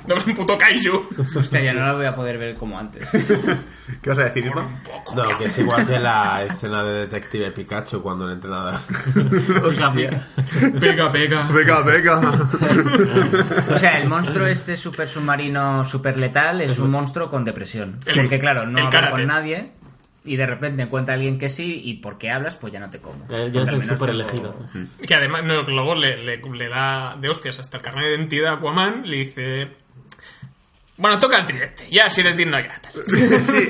[0.06, 1.08] Dobla un puto kaiju.
[1.18, 3.08] Hostia, ya no la voy a poder ver como antes.
[3.10, 4.66] ¿qué vas a decir, Irma?
[5.14, 8.80] No, que es igual que la escena de Detective Pikachu cuando el entrenador.
[10.80, 11.42] Pega, pega.
[11.52, 12.48] Venga, venga.
[13.70, 17.98] O sea, el monstruo este super submarino super letal es un monstruo con depresión.
[18.14, 19.83] Porque claro, no habla con nadie
[20.24, 22.98] y de repente encuentra a alguien que sí y porque hablas pues ya no te
[22.98, 23.24] como.
[23.24, 24.56] Eh, Porque Ya es el súper elegido.
[25.06, 28.52] Que además, no, luego le, le- le da de hostias hasta el carnet de identidad
[28.54, 29.68] a Aquaman, le dice...
[30.96, 31.88] Bueno, toca el tridente.
[31.90, 32.68] Ya, si eres digno, ya.
[33.42, 33.68] sí.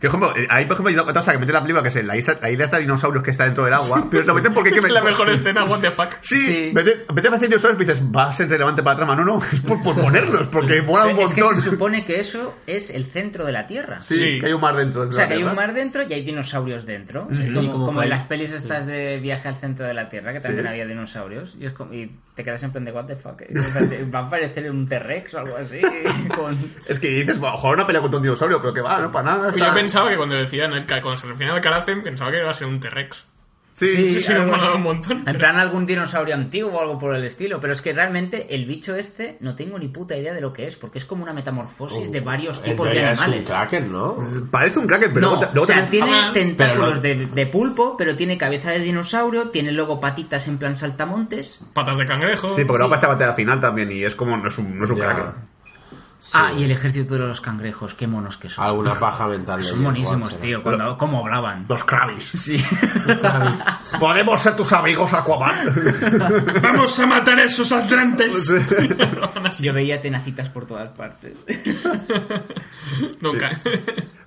[0.00, 2.04] Que, por ejemplo, eh, ahí, por ejemplo, hay cosa que mete la película que es
[2.04, 4.08] la isla, la isla de dinosaurios que está dentro del agua.
[4.10, 6.14] Pero lo meten porque hay que Es la mejor escena, what the fuck.
[6.22, 6.70] Sí, Sí.
[6.74, 9.14] Vete, vete a hacer dinosaurios y dices, va a ser relevante para la trama.
[9.16, 11.62] No, no, es por, por ponerlos, porque mola un Es que montón.
[11.62, 14.00] se supone que eso es el centro de la Tierra.
[14.02, 14.40] Sí, Sí.
[14.40, 15.02] que hay un mar dentro.
[15.04, 17.28] de O sea, que hay un mar dentro y hay dinosaurios dentro.
[17.30, 19.86] Es Sí, como, como como que en hay- las pelis estas de viaje al centro
[19.86, 20.68] de la Tierra, que también Sí.
[20.70, 21.54] había dinosaurios.
[21.60, 23.40] Y, es como- y te quedas en plan de what the fuck.
[24.12, 25.80] Va a aparecer un T-Rex o algo así.
[26.34, 26.58] Con...
[26.88, 29.24] Es que dices, bueno, jugar una pelea contra un dinosaurio, pero que va, no para
[29.24, 29.42] nada.
[29.44, 32.38] Pues está- yo pensaba que cuando decían, el, cuando se referían al Karacen, pensaba que
[32.38, 33.26] iba a ser un T-Rex.
[33.74, 34.76] Sí, Sí, sí, molado así.
[34.76, 37.58] un montón, En pero- plan algún dinosaurio antiguo o algo por el estilo.
[37.58, 40.66] Pero es que realmente el bicho este no tengo ni puta idea de lo que
[40.66, 43.48] es, porque es como una metamorfosis de varios En tipos de teoría es un animales.
[43.48, 44.16] kraken, ¿no?
[44.50, 47.46] Parece un kraken, pero No, luego, luego o sea, también- tiene Ah, tentáculos de, de
[47.46, 51.62] pulpo, pero tiene cabeza de dinosaurio, tiene luego patitas en plan saltamontes.
[51.72, 52.50] Patas de cangrejo.
[52.54, 52.78] Sí, porque Sí.
[52.78, 54.98] luego aparece la batalla final también y es como, no es un, no es un
[54.98, 55.34] Ya.
[56.32, 56.56] Kraken.
[56.56, 58.64] Ah, y el ejército de los cangrejos, qué monos que son.
[58.64, 59.62] Alguna paja mental.
[59.62, 61.66] de Son monísimos, tío, cuando, cómo hablaban.
[61.68, 62.24] Los Kravis.
[62.24, 62.56] Sí.
[64.00, 65.74] Podemos ser tus amigos, Aquaman.
[66.62, 68.50] ¡Vamos a matar a esos atlantes!
[69.60, 71.34] Yo veía tenacitas por todas partes.
[73.20, 73.60] Nunca.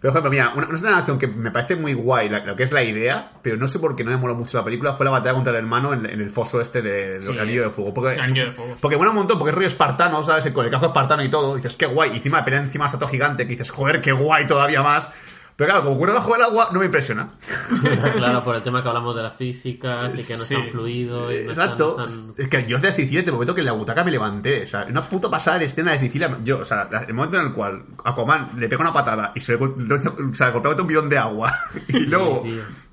[0.06, 2.46] Pero, por ejemplo, mira, una, una escena de acción que me parece muy guay, la-
[2.46, 4.64] lo que es la idea, pero no sé por qué no me mola mucho la
[4.64, 7.40] película, fue la batalla contra el hermano en, en el foso este de, de Sí.
[7.40, 7.92] Anillo de Fuego.
[7.92, 8.78] Porque, Anillo de Fuego.
[8.80, 10.48] Porque mola un montón, porque es rollo espartano, ¿sabes?
[10.54, 11.54] Con el casco espartano y todo.
[11.58, 12.12] Y dices, qué guay.
[12.14, 15.10] Y encima pelea encima de estatua gigante, que dices, joder, qué guay todavía más.
[15.58, 17.30] Pero claro, como ocurre bajo el agua, no me impresiona.
[18.18, 20.70] claro, por el tema que hablamos de las físicas y que no es tan Sí.
[20.70, 21.32] fluido.
[21.32, 21.96] Y no tan- Exacto.
[21.98, 24.12] no es tan- Es que yo desde Sicilia, te momento que en la butaca me
[24.12, 24.64] levanté.
[24.64, 26.38] O sea, una puta pasada de escena de Sicilia.
[26.44, 29.56] Yo, o sea, el momento en el cual Aquaman le pega una patada y se
[29.58, 30.52] le, o sea,
[30.82, 31.58] un bidón de agua.
[31.88, 32.44] Y luego.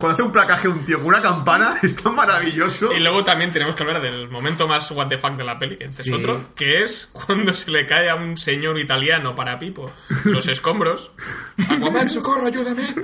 [0.02, 2.92] Cuando hace un placaje un tío con una campana, es tan maravilloso.
[2.92, 5.76] Y luego también tenemos que hablar del momento más what the fuck de la peli,
[5.76, 6.10] que este Sí.
[6.10, 9.90] es otro, que es cuando se le cae a un señor italiano para Pipo
[10.24, 11.12] los escombros.
[11.70, 12.94] Aquaman, socorro, ayúdame.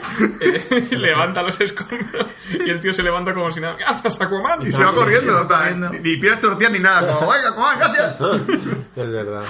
[0.41, 3.77] Eh, levanta los escombros y el tío se levanta como si nada.
[3.77, 4.67] ¿Qué haces, Aquaman?
[4.67, 5.49] Y se va corriendo,
[5.93, 7.15] ni, ni piernas torcidas ni nada.
[7.15, 8.21] Como, venga, Aquaman, gracias.
[8.97, 9.45] Es verdad.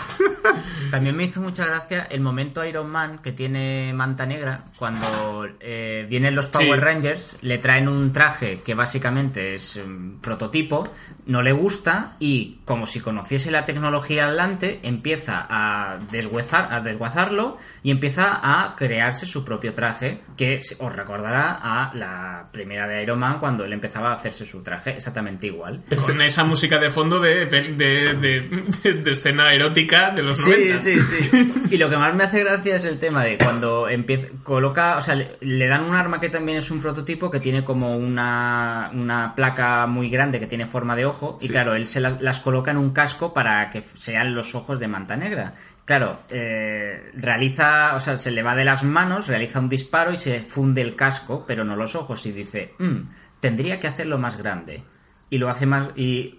[0.90, 6.06] También me hizo mucha gracia el momento Iron Man que tiene manta negra cuando eh,
[6.08, 6.84] vienen los Power Sí.
[6.84, 10.84] Rangers, le traen un traje que básicamente es un prototipo,
[11.28, 17.58] no le gusta y como si conociese la tecnología adelante empieza a desguazar, a desguazarlo
[17.82, 23.18] y empieza a crearse su propio traje que os recordará a la primera de Iron
[23.20, 25.82] Man cuando él empezaba a hacerse su traje exactamente igual.
[26.04, 30.82] Con esa música de fondo de, de, de- de escena erótica de los Sí, 90.
[30.82, 31.52] sí, sí.
[31.72, 35.00] Y lo que más me hace gracia es el tema de cuando empieza, coloca, o
[35.02, 38.90] sea, le, le dan un arma que también es un prototipo que tiene como una,
[38.94, 42.40] una placa muy grande que tiene forma de ojo y claro, él se la- las
[42.40, 45.54] coloca en un casco para que sean los ojos de Manta Negra.
[45.84, 50.16] Claro, eh, realiza, o sea, se le va de las manos, realiza un disparo y
[50.16, 52.96] se funde el casco, pero no los ojos y dice, "Mm,
[53.40, 54.82] tendría que hacerlo más grande.
[55.30, 56.38] Y lo hace más, y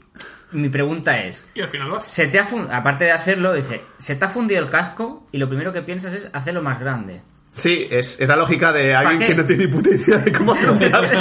[0.52, 2.12] mi pregunta es, Y al final lo hace.
[2.12, 5.48] se te ha aparte de hacerlo, dice, se te ha fundido el casco y lo
[5.48, 7.22] primero que piensas es hacerlo más grande.
[7.52, 9.28] Sí, es, es la lógica de alguien qué?
[9.28, 11.18] que no tiene ni puta idea de cómo hacer un casco.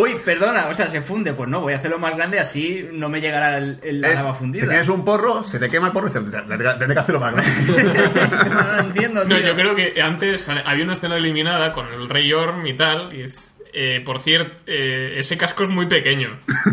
[0.00, 3.08] Uy, perdona, o sea, se funde, pues no, voy a hacerlo más grande así no
[3.08, 4.66] me llegará el, el- la lava fundida.
[4.68, 7.52] tienes un porro, se te quema el porro y dices, tendré que hacerlo más grande.
[8.50, 12.32] no lo entiendo, No, yo creo que antes había una escena eliminada con el Rey
[12.32, 13.12] Orm y tal.
[13.12, 13.47] Y es-
[13.80, 16.28] eh, por cierto, eh, ese casco es muy pequeño.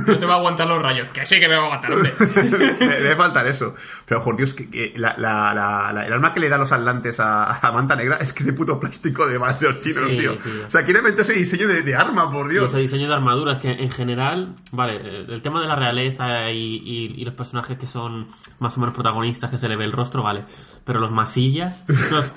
[0.08, 1.10] No te va a aguantar los rayos.
[1.10, 2.14] Que sí que me va a aguantar, hombre.
[2.80, 3.76] Me debe faltar eso.
[4.08, 6.72] Pero, por Dios, que, que la, la, la- la- el arma que le da los
[6.72, 10.04] atlantes a, a Manta Negra es que es de puto plástico de de los chinos,
[10.10, 10.34] Sí, tío.
[10.38, 10.52] tío.
[10.68, 12.70] O sea, quiere meter ese diseño de, de arma, por Y Dios.
[12.70, 16.76] ese diseño de armaduras que en general, vale, el el tema de la realeza y,
[16.84, 18.28] y- y los personajes que son
[18.60, 20.44] más o menos protagonistas, que se le ve el rostro, vale.
[20.86, 22.32] Pero los masillas, los,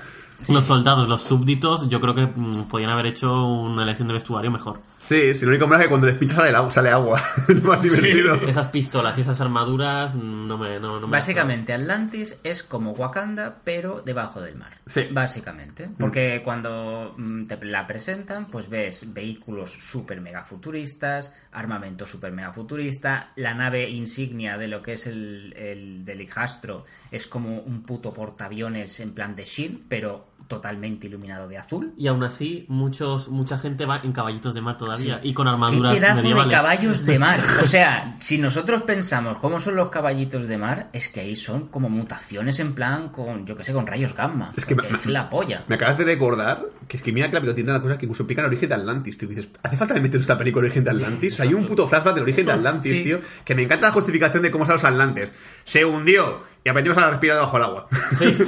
[0.48, 4.50] los soldados, los súbditos, yo creo que mm, podían haber hecho una elección de vestuario
[4.50, 4.80] mejor.
[4.98, 7.22] Sí, sí, lo único malo es que cuando les pinchas sale, el agua- sale agua.
[7.48, 8.34] es más divertido.
[8.48, 10.78] Esas pistolas y esas armaduras mm, no me...
[10.80, 14.76] No, no me Básicamente, Atlantis es como Wakanda, pero debajo del mar.
[14.86, 15.08] Sí.
[15.10, 15.88] Básicamente.
[15.98, 22.50] Porque cuando mm, te la presentan, pues ves vehículos super mega futuristas, armamento super mega
[22.50, 27.82] futurista, la nave insignia de lo que es el, el del hijastro es como un
[27.82, 31.92] puto portaaviones en plan de Shield, pero totalmente iluminado de azul.
[31.96, 35.28] Y aún así, muchos, mucha gente va en caballitos de mar todavía Sí.
[35.28, 37.38] y con Qué armaduras pedazo de caballos de mar.
[37.62, 41.68] O sea, si nosotros pensamos cómo son los caballitos de mar, es que ahí son
[41.68, 44.50] como mutaciones en plan con, yo que sé, con rayos gamma.
[44.56, 45.64] Es que me- es la polla.
[45.68, 48.06] Me acabas de recordar que es que mira que la película tiene una cosa que
[48.06, 49.30] incluso el origen de Atlantis, tío.
[49.30, 51.38] Y dices, ¿hace falta meter esta película origen de Atlantis?
[51.40, 53.04] Hay un puto flashback del origen de Atlantis, Sí.
[53.04, 53.20] tío.
[53.44, 55.34] Que me encanta la justificación de cómo son los Atlantes.
[55.64, 56.42] Se hundió.
[56.64, 57.88] Y aprendimos a respirar bajo el agua.
[58.18, 58.36] Sí.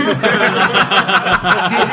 [1.70, 1.86] Sí, es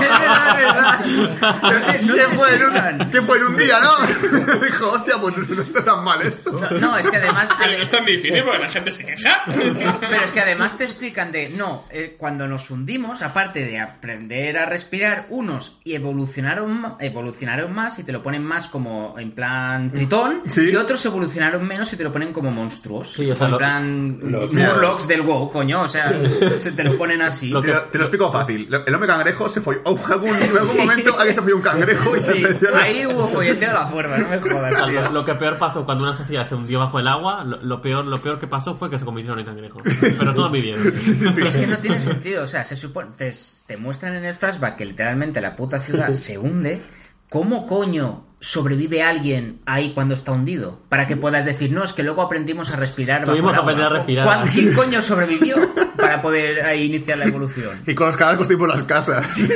[0.00, 2.00] verdad, es verdad.
[2.02, 3.00] No ¿Qué, te fue en explican.
[3.02, 4.60] un, ¿Qué fue en un día, no?
[4.64, 6.52] Dijo, hostia, pues no está tan mal esto.
[6.52, 7.48] No, no, es que además...
[7.58, 9.42] Pero no es tan difícil porque la gente se queja.
[9.46, 14.58] Pero es que además te explican de, no, eh, cuando nos hundimos, aparte de aprender
[14.58, 19.90] a respirar, unos y evolucionaron, evolucionaron más y te lo ponen más como en plan
[19.90, 20.70] tritón, Sí.
[20.70, 23.12] y otros evolucionaron menos y te lo ponen como monstruos.
[23.12, 26.10] Sí, o sea, en lo- plan los- Murlocs del WoW, coño, o sea,
[26.58, 27.48] se te lo ponen así.
[27.48, 28.68] Lo Te lo, te lo explico fácil.
[28.86, 29.80] El hombre cangrejo se folló.
[29.84, 33.70] oh, algún, en algún momento alguien se folló un cangrejo y Sí, ahí hubo folleteo
[33.70, 36.14] a la fuerza, no me O jodas, sea, lo, lo que peor pasó cuando una
[36.14, 38.98] sociedad se hundió bajo el agua, lo, lo peor, lo peor que pasó fue que
[38.98, 39.82] se convirtieron en cangrejos.
[40.00, 40.84] Pero todos vivieron.
[40.94, 43.32] Es que no tiene sentido, o sea, se supone, te,
[43.66, 46.82] te muestran en el flashback que literalmente la puta ciudad se hunde.
[47.28, 50.80] ¿Cómo coño sobrevive alguien ahí cuando está hundido?
[50.88, 53.24] Para que puedas decir, no, es que luego aprendimos a respirar.
[53.24, 53.96] Tuvimos que aprender agua".
[53.96, 54.24] a respirar.
[54.26, 55.56] ¿Cuán- ¿Quién coño sobrevivió
[55.96, 57.80] para poder ahí iniciar la evolución?
[57.86, 59.36] Y con los caballos construimos las casas.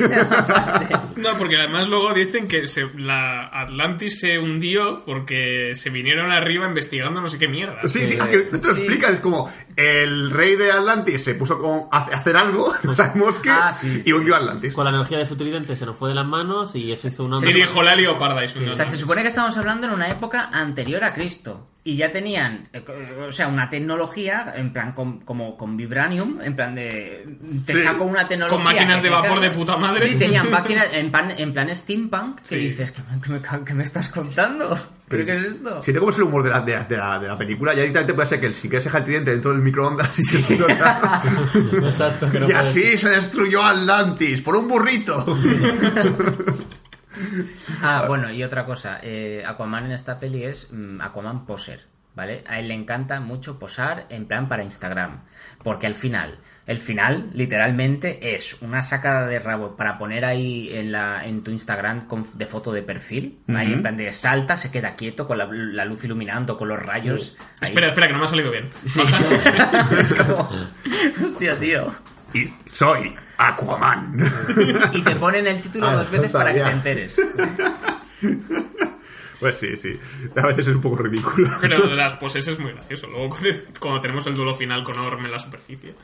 [1.18, 6.68] No, porque además luego dicen que se- la Atlantis se hundió porque se vinieron arriba
[6.68, 7.76] investigando no sé qué mierda.
[7.88, 8.80] Sí, sí, es que no te lo Sí.
[8.82, 9.14] explican.
[9.14, 13.50] Es como el rey de Atlantis se puso como a hacer algo, no sabemos qué,
[13.50, 14.12] Ah, sí, y sí.
[14.12, 14.74] hundió Atlantis.
[14.74, 17.24] Con la energía de su tridente se nos fue de las manos y eso hizo
[17.24, 17.38] una...
[17.48, 20.08] Y dijo la leoparda y su O sea, se supone que estamos hablando en una
[20.08, 21.68] época anterior a Cristo.
[21.84, 22.84] Y ya tenían, eh,
[23.26, 27.24] o sea, una tecnología, en plan, con- como con Vibranium, en plan de...
[27.64, 27.82] Te Sí.
[27.82, 28.56] saco una tecnología...
[28.56, 30.00] Con máquinas que de vapor de puta madre.
[30.02, 32.56] Sí, tenían máquinas en, pan- en plan steampunk, que Sí.
[32.56, 34.78] dices, ¿qué me, qué me qué me estás contando?
[35.08, 35.82] ¿Pero qué es esto?
[35.82, 37.80] Si te comes el humor de la, de, la, de la- de la película, ya
[37.80, 40.38] directamente puede ser que el si quieres deja el tridente dentro del microondas y se
[40.40, 41.22] explota.
[41.84, 45.24] Exacto, que no y así se destruyó Atlantis por un burrito.
[47.82, 51.80] Ah, bueno, y otra cosa, eh, Aquaman en esta peli es mm, Aquaman poser,
[52.14, 52.44] ¿vale?
[52.46, 55.22] A él le encanta mucho posar en plan para Instagram,
[55.62, 56.36] porque al final,
[56.66, 61.50] el final literalmente es una sacada de rabo para poner ahí en, la, en tu
[61.50, 65.38] Instagram con- de foto de perfil, ahí en plan de salta, se queda quieto con
[65.38, 67.38] la, la luz iluminando, con los rayos.
[67.62, 68.68] Espera, espera, que no me ha salido bien.
[68.84, 69.00] Sí.
[69.98, 70.48] Es como,
[71.24, 71.94] hostia, tío.
[72.34, 74.18] y soy Aquaman.
[74.92, 77.20] Y te ponen el título Ah, dos veces para que te enteres.
[79.40, 79.98] pues sí, sí.
[80.36, 81.48] A veces es un poco ridículo.
[81.60, 83.06] Pero lo de las poses es muy gracioso.
[83.06, 83.36] Luego
[83.78, 85.94] cuando tenemos el duelo final con Orm en la superficie.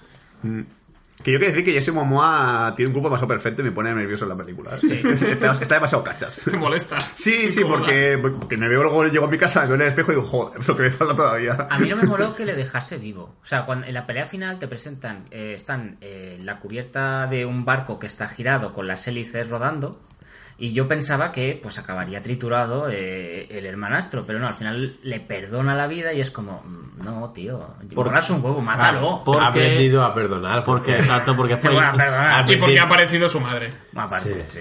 [1.22, 3.94] Que yo quiero decir que Jesse Momoa tiene un grupo demasiado perfecto y me pone
[3.94, 4.72] nervioso en la película.
[4.82, 6.40] Está, está demasiado cachas.
[6.44, 6.98] Te molesta.
[7.16, 9.88] Sí, sí, porque, porque me veo luego, llego a mi casa, me veo en el
[9.88, 11.68] espejo y digo, joder, lo que me falta todavía.
[11.70, 13.36] A mí no me moló que le dejase vivo.
[13.42, 17.46] O sea, cuando en la pelea final te presentan, eh, están eh, la cubierta de
[17.46, 20.00] un barco que está girado con las hélices rodando.
[20.56, 25.18] Y yo pensaba que pues acabaría triturado eh, el hermanastro, pero no, al final le
[25.20, 29.22] perdona la vida y es como, mm, no, tío, Por- borras un huevo, mátalo.
[29.24, 30.62] Porque- Ha aprendido a perdonar.
[30.62, 31.70] Porque, exacto, porque fue...
[31.84, 32.50] a perdonar.
[32.50, 33.72] Y porque ha aparecido su madre.
[33.96, 34.58] Aparte, Sí.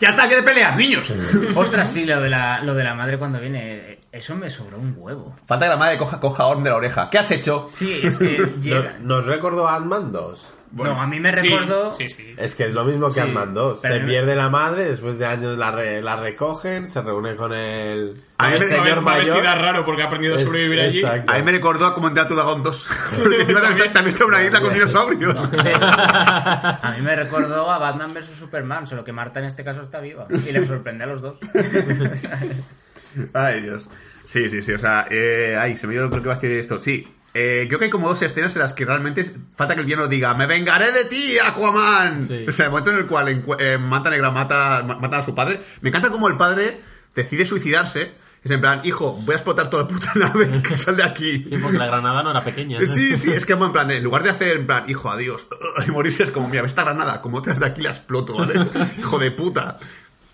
[0.00, 1.12] ¡Ya está, que de peleas, niños!
[1.54, 4.94] Ostras, sí, lo de, la, lo de la madre cuando viene, eso me sobró un
[4.96, 5.36] huevo.
[5.46, 7.10] Falta que la madre coja, coja a Orm de la oreja.
[7.10, 7.68] ¿Qué has hecho?
[7.70, 8.94] Sí, es que llega...
[8.94, 10.52] ¿Nos, nos recordó a Ant-Man 2?
[10.72, 11.94] No, a mí me Sí, recordó...
[11.94, 12.34] Sí, sí.
[12.36, 13.78] Es que es lo mismo que Sí, Ant-Man 2.
[13.82, 17.52] pero Se pierde la madre, después de años la, re- la recogen, se reúne con
[17.52, 19.58] el, A mí me- Va señor va vestida mayor.
[19.62, 21.02] raro porque ha aprendido a sobrevivir allí.
[21.04, 22.88] A mí me recordó a cómo entrar a tu Dragon 2.
[23.18, 25.36] Porque encima también, también está en una isla con dinosaurios.
[25.54, 30.00] A mí me recordó a Batman vs Superman, solo que Marta en este caso está
[30.00, 31.38] viva y le sorprende a los dos.
[33.34, 33.88] Ay, Dios.
[34.26, 34.72] Sí, sí, sí.
[34.72, 36.78] O sea, eh, ay, se me dio lo que iba a decir esto.
[36.80, 37.08] Sí.
[37.32, 39.24] Eh, creo que hay como dos escenas en las que realmente
[39.56, 42.26] falta que el villano diga ¡Me vengaré de ti, Aquaman!
[42.26, 42.44] Sí.
[42.48, 45.34] O sea, el momento en el cual eh, Manta Negra mata, ma- matan a su
[45.34, 45.60] padre.
[45.80, 46.80] Me encanta como el padre
[47.14, 48.12] decide suicidarse.
[48.42, 51.44] Es en plan, hijo, voy a explotar toda la puta nave, que sal de aquí.
[51.48, 52.80] Sí, porque la granada no era pequeña.
[52.80, 52.86] ¿eh?
[52.86, 55.46] Sí, sí, es que en plan, en lugar de hacer en plan, hijo, adiós,
[55.86, 58.54] y morirse es como, mira, esta granada, como otras de aquí la exploto, ¿vale?
[58.98, 59.78] hijo de puta.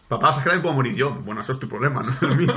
[0.08, 1.10] Papá, ¿sabes que la puedo morir yo?
[1.24, 2.54] Bueno, eso es tu problema, no es el mío.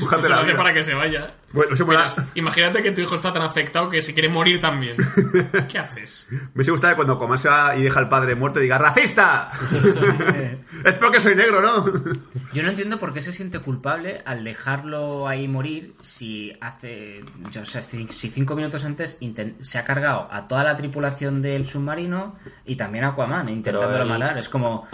[0.00, 0.56] Lo la hace vida.
[0.56, 1.34] para que se vaya.
[1.52, 2.00] Bueno, se Pero
[2.34, 4.96] imagínate que tu hijo está tan afectado que se quiere morir también.
[5.68, 6.26] ¿Qué haces?
[6.30, 9.52] Me hubiese gustado que cuando Aquaman se va y deja al padre muerto diga ¡Racista!
[10.84, 11.84] es porque soy negro, ¿no?
[12.52, 17.20] Yo no entiendo por qué se siente culpable al dejarlo ahí morir si hace,
[17.52, 19.18] yo, o sea, si, cinco minutos antes
[19.60, 24.08] se ha cargado a toda la tripulación del submarino y también a Aquaman intentándolo él-
[24.08, 24.38] matar.
[24.38, 24.88] Es como,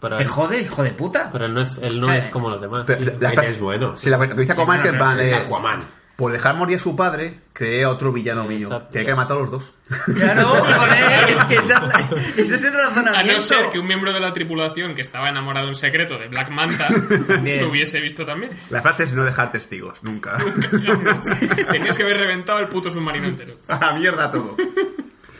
[0.00, 1.28] Pero, te él, jodes, hijo de puta.
[1.32, 2.12] pero él no es, él no Sí.
[2.16, 2.84] es como los demás.
[2.86, 3.20] Pero tío.
[3.20, 3.96] la- frase- es bueno.
[3.96, 5.80] Sí, la, lo que dice Aquaman es que en plan es- Aquaman.
[6.16, 8.86] Por dejar morir a su padre, creé a otro villano mío.
[8.90, 9.74] Tiene que matar a los dos.
[10.16, 13.32] Claro, joder, es que esa es la- ese es el A razonamiento.
[13.34, 16.50] no ser que un miembro de la tripulación que estaba enamorado en secreto de Black
[16.50, 16.88] Manta
[17.42, 17.60] Bien.
[17.62, 18.50] lo hubiese visto también.
[18.70, 20.38] La frase es no dejar testigos, nunca.
[21.70, 23.54] Tenías que haber reventado el puto submarino entero.
[23.68, 24.56] a la mierda todo.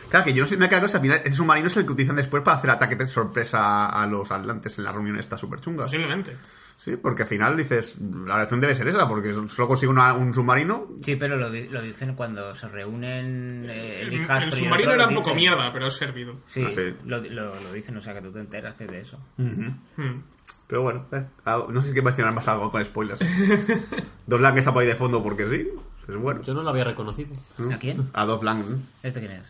[0.09, 1.85] Claro, que yo no sé, me ha quedado que al final ese submarino es el
[1.85, 5.37] que utilizan después para hacer ataque de sorpresa a los atlantes en la reunión esta
[5.37, 5.83] súper chunga.
[5.83, 6.35] Posiblemente.
[6.77, 10.33] Sí, porque al final dices, la reacción debe ser esa, porque solo consigue una- un
[10.33, 10.87] submarino.
[11.03, 15.07] Sí, pero lo, di- lo dicen cuando se reúnen eh, el El, el submarino era
[15.09, 16.35] un poco mierda, pero ha servido.
[16.47, 16.93] Sí, Ah, sí.
[17.05, 19.19] Lo, lo, lo dicen, o sea que tú te enteras que es de eso.
[19.35, 20.21] Hmm.
[20.67, 21.25] Pero bueno, eh,
[21.69, 23.19] no sé si que mencionar más algo con spoilers.
[24.27, 25.67] Dos Lang está por ahí de fondo porque sí,
[26.07, 26.41] es bueno.
[26.43, 27.35] Yo no lo había reconocido.
[27.73, 28.09] ¿A quién?
[28.13, 28.63] A Dos Lang.
[29.03, 29.43] ¿Este quién es?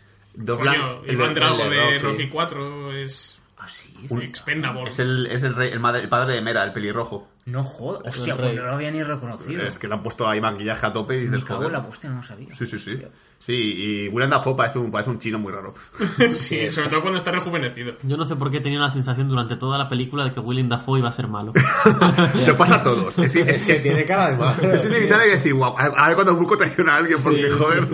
[0.45, 1.99] Coño, el Iván Drago el de Rocky.
[2.23, 3.93] Rocky 4 es Ah, sí.
[4.09, 4.93] un Expendables.
[4.93, 7.27] Es el, es el, rey- el, madre- el padre de Mera, el pelirrojo.
[7.45, 8.15] No jodas.
[8.17, 9.63] Hostia, pues no lo había ni reconocido.
[9.63, 11.81] Es que le han puesto ahí maquillaje a tope y Me dices, cago en joder.
[11.83, 12.55] la hostia, no lo sabía.
[12.55, 13.01] Sí, sí, sí.
[13.39, 15.73] Sí, y Willem Dafoe parece un, parece un chino muy raro.
[16.31, 17.95] sí, sobre todo cuando está rejuvenecido.
[18.03, 20.67] Yo no sé por qué tenía la sensación durante toda la película de que Willem
[20.67, 21.53] Dafoe iba a ser malo.
[22.47, 23.17] Lo pasa a todos.
[23.17, 24.61] Es, es, Es que tiene cara de malo.
[24.73, 27.87] es inevitable decir, guau, a ver cuando Bulko traiciona a alguien, porque joder.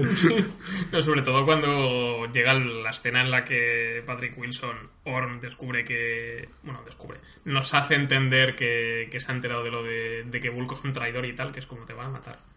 [0.92, 6.50] No, sobre todo cuando llega la escena en la que Patrick Wilson, Orm, descubre que.
[6.64, 7.20] Bueno, descubre.
[7.46, 10.84] Nos hace entender que, que se ha enterado de lo de, de que Bulko es
[10.84, 12.55] un traidor y tal, que es como te van a matar.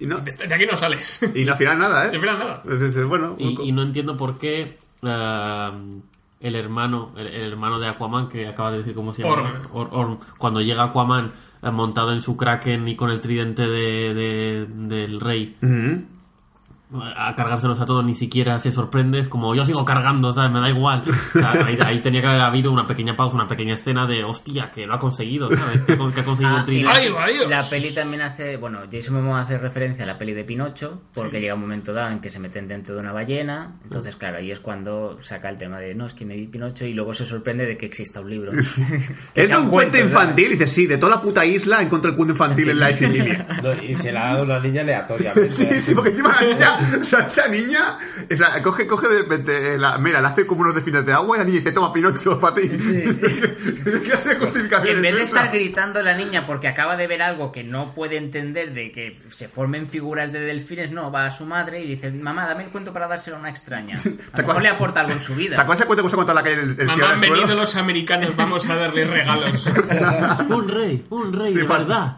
[0.00, 1.20] Y, no, De, de aquí no sales.
[1.34, 2.10] y al final nada, ¿eh?
[2.20, 2.62] final nada.
[2.64, 4.78] Dices, bueno, Y, no entiendo por qué
[6.40, 9.52] el hermano el, el hermano de Aquaman, que acaba de decir cómo se llama, Orm.
[9.72, 14.14] Or- Orm, cuando llega Aquaman eh, montado en su Kraken y con el tridente de,
[14.14, 16.04] de- del rey Ujú.
[17.16, 20.52] A cargárselos a todos, ni siquiera se sorprende, es como yo sigo cargando, ¿sabes?
[20.52, 21.02] Me da igual.
[21.08, 24.24] O sea, ahí, ahí tenía que haber habido una pequeña pausa, una pequeña escena de
[24.24, 25.82] hostia, que lo ha conseguido, ¿sabes?
[25.82, 26.90] Que, ha con- que ha conseguido Ah, el y tridente.
[26.98, 27.48] ¡Ay, adiós!
[27.50, 31.40] La peli también hace, bueno, Jason Momoa hace referencia a la peli de Pinocho, porque
[31.40, 34.50] llega un momento dado en que se meten dentro de una ballena, entonces claro, ahí
[34.50, 37.26] es cuando saca el tema de, no, es que me vi Pinocho y luego se
[37.26, 38.52] sorprende de que exista un libro.
[39.34, 40.46] Que Es un cuento infantil.
[40.46, 43.08] Y dices, sí, de toda la puta isla encontré el cuento infantil en la isla
[43.08, 43.46] línea.
[43.62, 45.50] No, y se la ha dado una niña aleatoriamente.
[45.50, 47.98] Sí, sí, porque encima la niña, o sea, esa niña,
[48.32, 51.36] o sea, coge, coge de repente, la, mira, le hace como unos delfines de agua
[51.36, 52.68] y la niña dice, toma Pinocho para ti.
[52.68, 55.38] ¿Qué clase de justificación En vez de esa?
[55.40, 59.20] estar gritando la niña porque acaba de ver algo que no puede entender de que
[59.30, 62.70] se formen figuras de delfines, no, va a su madre y dice, mamá, dame el
[62.70, 63.96] cuento para dárselo a una extraña.
[64.32, 65.60] A lo mejor le aporta algo en su ¿Te vida.
[65.60, 66.54] acuerdas el cuento que en la calle?
[66.54, 67.42] El, el Mamá, han del suelo?
[67.42, 69.66] venido los americanos, vamos a darles regalos.
[70.48, 72.16] Un rey, un rey, Sí, de verdad.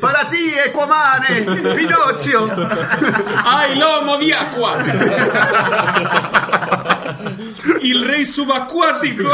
[0.00, 2.68] Para ti, Equamane, Pinocho.
[3.44, 4.84] ¡Ay, lomo di aqua!
[7.82, 9.24] ¡Il rey subacuático!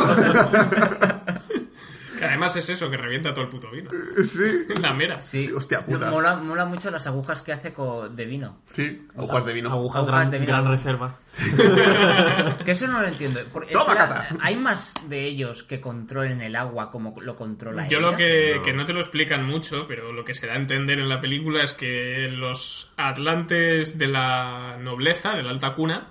[2.25, 3.89] Que además es eso, que revienta todo el puto vino.
[4.25, 4.65] Sí.
[4.83, 5.21] La mera.
[5.23, 6.11] Sí, hostia puta.
[6.11, 8.59] Mola, mola mucho las agujas que hace co- de vino.
[8.73, 9.71] Sí, aguas de vino.
[9.71, 10.53] Agujas Agujas gran, de vino.
[10.53, 11.17] gran reserva.
[12.65, 13.41] Que eso no lo entiendo.
[13.53, 17.99] Porque Toma, la- hay más de ellos que controlen el agua como lo controla Yo
[17.99, 18.11] ella?
[18.11, 20.99] lo que, que no te lo explican mucho, pero lo que se da a entender
[20.99, 26.09] en la película es que los atlantes de la nobleza, de la alta cuna,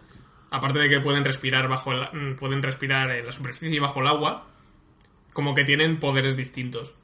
[0.52, 4.08] aparte de que pueden respirar bajo el- pueden respirar en la superficie y bajo el
[4.08, 4.46] agua,
[5.34, 6.96] como que tienen poderes distintos.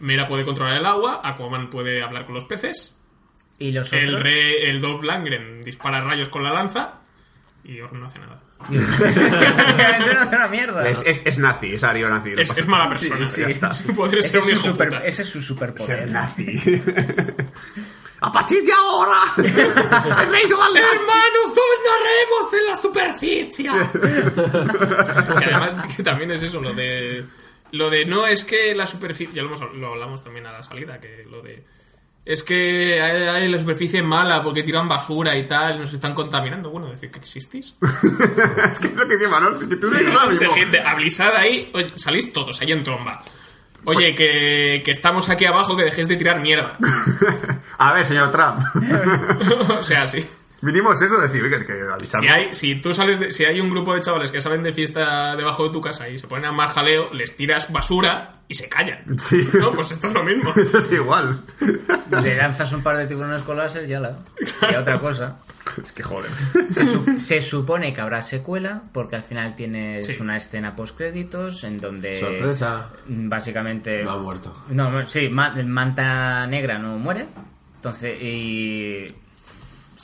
[0.00, 2.94] Mera puede controlar el agua, Aquaman puede hablar con los peces,
[3.58, 4.22] Y los el otros.
[4.22, 7.00] rey, el Dolph Langren dispara rayos con la lanza
[7.64, 8.40] y Orm no hace nada.
[8.68, 10.88] No es una mierda.
[10.88, 12.32] Es, es, es nazi, es ario nazi.
[12.36, 13.24] Es, es mala persona.
[13.24, 13.70] Sí, ya está.
[13.94, 15.04] Podría Ese ser es, un su hijo super- puta.
[15.06, 15.98] ese es su superpoder.
[15.98, 16.62] Ser nazi.
[18.20, 19.20] ¡A partir de ahora!
[19.36, 19.44] ¡El
[20.32, 23.70] reino de ¡Hermanos, dominaremos en la superficie!
[25.38, 27.24] que además que también es eso, lo de...
[27.72, 29.34] Lo de no es que la superficie...
[29.34, 31.64] Ya lo, hemos- lo hablamos también a la salida, que lo de...
[32.24, 36.68] Es que hay, hay la superficie mala porque tiran basura y tal, nos están contaminando.
[36.70, 37.74] Bueno, decir que existís.
[38.70, 39.88] Es que es lo que dice Manuel, si tú
[40.18, 43.22] ahora De gente, ablisad ahí, oye, salís todos ahí en tromba.
[43.84, 46.76] Oye, que, que estamos aquí abajo, que dejéis de tirar mierda.
[47.78, 48.60] A ver, señor Trump.
[49.78, 50.18] o sea, sí.
[50.60, 52.20] Mínimo es eso, decir que, que avisar.
[52.20, 54.72] Si hay, si tú sales de, si hay un grupo de chavales que salen de
[54.72, 58.54] fiesta debajo de tu casa y se ponen a mar jaleo, les tiras basura y
[58.54, 59.04] se callan.
[59.18, 59.48] Sí.
[59.54, 60.52] No, pues esto es lo mismo.
[60.56, 61.40] Eso es igual.
[62.22, 64.16] Le lanzas un par de tiburones con láser y ya la.
[64.70, 65.36] Y otra cosa.
[65.82, 66.30] Es que joder.
[66.72, 70.16] Se, su- se supone que habrá secuela, porque al final tienes Sí.
[70.20, 72.18] una escena post créditos en donde.
[72.18, 72.90] Sorpresa.
[73.06, 74.02] Básicamente.
[74.02, 74.56] No ha muerto.
[74.70, 77.26] No, no, sí, Ma- Manta Negra no muere.
[77.76, 79.14] Entonces, y.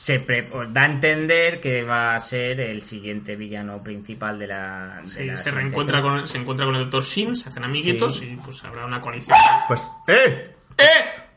[0.04, 5.00] Se pre- da a entender que va a ser el siguiente villano principal de la.
[5.02, 6.18] de Sí, la se reencuentra película.
[6.20, 7.02] con, se encuentra con el Dr.
[7.04, 8.26] Shin, se hacen amiguitos Sí.
[8.32, 9.34] y pues habrá una coalición.
[9.66, 10.50] Pues, ¡eh!
[10.76, 10.84] ¡Eh!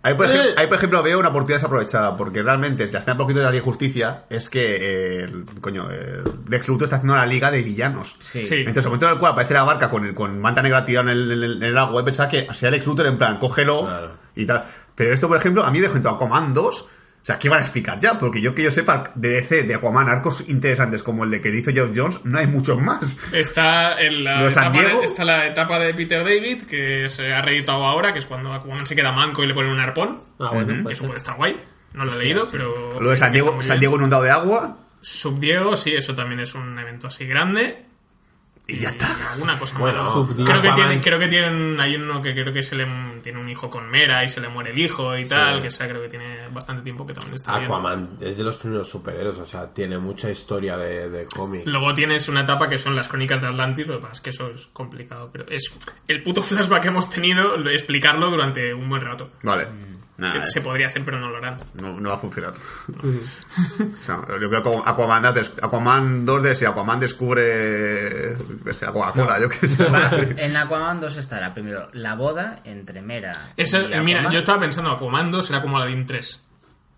[0.03, 3.15] Ahí por, ejemplo, ahí, por ejemplo, veo una oportunidad desaprovechada, porque realmente, si la escena
[3.17, 6.97] poquito de la Liga de Justicia, es que, eh, el, coño, el Lex Luthor está
[6.97, 8.17] haciendo la Liga de Villanos.
[8.19, 8.45] Sí.
[8.45, 8.55] Sí.
[8.55, 11.09] Entonces, el momento en el cual aparece la barca con, el, con manta negra tirada
[11.11, 13.37] en el, en el- en el agua, y pensaba que sea Lex Luthor en plan,
[13.39, 14.11] cógelo Claro.
[14.35, 14.65] y tal.
[14.93, 16.87] Pero esto, por ejemplo, a mí de junto a Comandos,
[17.27, 18.17] sea, ¿qué van a explicar ya?
[18.17, 21.51] Porque yo que yo sepa, de DC, de Aquaman, arcos interesantes como el de que
[21.51, 23.17] dice Geoff Jones, no hay muchos más.
[23.33, 25.03] Está en la, Lo de San etapa de, Diego.
[25.03, 28.85] está la etapa de Peter David, que se ha reeditado ahora, que es cuando Aquaman
[28.85, 30.21] se queda manco y le ponen un arpón.
[30.39, 31.57] Ah, bueno, Que eso puede estar guay.
[31.93, 33.01] No lo he leído, pero.
[33.01, 33.79] Lo de San Diego, San.
[33.79, 34.77] Diego inundado de agua.
[35.01, 37.86] Subdiego, sí, eso también es un evento así grande.
[38.69, 39.15] Y ya está.
[39.33, 40.11] Alguna cosa Bueno, más.
[40.45, 41.79] Creo que, tienen, creo que tienen.
[41.79, 42.85] Hay uno que creo que se le
[43.23, 45.61] tiene un hijo con Mera y se le muere el hijo y tal.
[45.61, 47.71] Que esa creo que tiene bastante tiempo que también está bien.
[47.71, 51.65] Aquaman es de los primeros superhéroes, o sea, tiene mucha historia de, de cómic.
[51.65, 54.29] Luego tienes una etapa que son las crónicas de Atlantis, lo que pasa es que
[54.31, 55.71] eso es complicado, pero es
[56.09, 59.29] el puto flashback que hemos tenido, lo- explicarlo durante un buen rato.
[59.43, 59.67] Vale.
[60.17, 61.57] Nada, que es- se podría hacer, pero no lo harán.
[61.75, 62.53] no, no va a funcionar.
[62.89, 65.23] o sea, yo creo que Aquaman,
[65.61, 69.87] Aquaman 2 de si Aquaman descubre que sea Coca-Cola, yo qué sé.
[70.37, 74.33] En Aquaman 2 estará primero la boda entre Mera Eso, y eh, mira, Aquaman.
[74.33, 76.43] yo estaba pensando, Aquaman 2 será como Aladdin 3.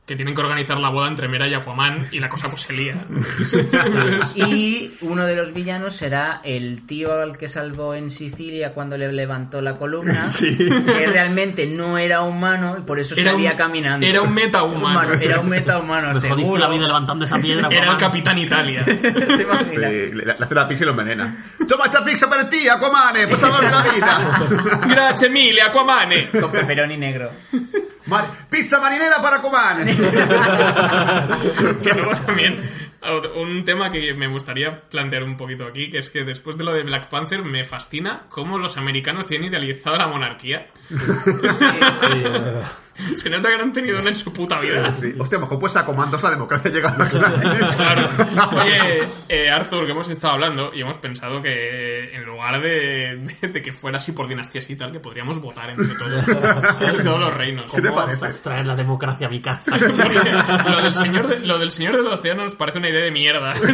[0.10, 2.74] Que tienen que organizar la boda entre Mera y Aquaman y la cosa pues se
[2.74, 2.96] lía.
[4.36, 9.12] Y uno de los villanos será el tío al que salvó en Sicilia cuando le
[9.14, 14.06] levantó la columna, que realmente no era humano y por eso Era salía un- caminando.
[14.08, 15.14] era un metahumano.
[15.14, 16.58] Era un metahumano, Me jodiste seguro.
[16.60, 17.68] la vida levantando esa piedra.
[17.68, 17.98] Era el Aquaman.
[18.00, 18.84] Capitán Italia.
[18.86, 19.72] ¿Te?
[19.72, 21.46] Sí, le, hace una pizza y lo envenena.
[21.68, 23.16] ¡Toma esta pizza para ti, Aquaman!
[23.30, 24.80] ¡Por salvarme la vida!
[24.88, 26.10] Gracias mille, Aquaman.
[26.42, 27.30] Con pepperoni negro.
[28.10, 29.86] Mar- ¡Pizza marinera para Aquaman!
[31.84, 32.60] que luego también
[33.36, 36.74] un tema que me gustaría plantear un poquito aquí, que es que después de lo
[36.74, 40.68] de Black Panther me fascina cómo los americanos tienen idealizado la monarquía.
[43.16, 44.94] Se nota que no han tenido una en su puta vida.
[45.00, 45.14] Sí.
[45.18, 46.96] Hostia, mejor pues Aquaman 2 la democracia llega a
[47.76, 48.10] Claro.
[48.62, 53.48] Oye, eh, Arthur, que hemos estado hablando y hemos pensado que en lugar de, de-
[53.48, 56.28] de que fuera así por dinastías y tal, que podríamos votar entre todos,
[56.82, 57.72] entre todos los reinos.
[57.74, 58.22] ¿Qué te ¿Cómo parece?
[58.26, 59.76] vas a traer la democracia a mi casa?
[59.78, 63.54] Lo del señor de- lo del señor del océano nos parece una idea de mierda.
[63.54, 63.74] O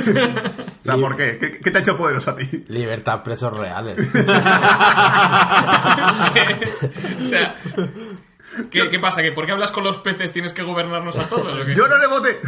[0.85, 1.37] sea, ¿por qué?
[1.39, 2.65] ¿Qué, qué te ha hecho poderoso a ti?
[2.67, 3.97] Libertad presos reales.
[7.25, 7.55] o sea,
[8.69, 9.21] ¿qué, qué pasa?
[9.21, 11.53] ¿Que por qué hablas con los peces tienes que gobernarnos a todos?
[11.53, 11.75] ¿o qué?
[11.75, 12.39] Yo no le voté.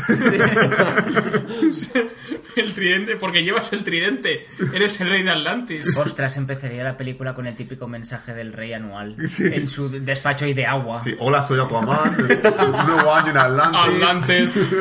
[2.57, 4.47] El tridente, porque llevas el tridente.
[4.73, 5.95] Eres el rey de Atlantis.
[5.95, 10.55] Ostras, empezaría la película con el típico mensaje del rey anual en su despacho y
[10.55, 10.99] de agua.
[11.03, 12.17] Sí, hola, soy Aquaman.
[12.19, 14.03] Un nuevo año en Atlantis.
[14.03, 14.57] Atlantis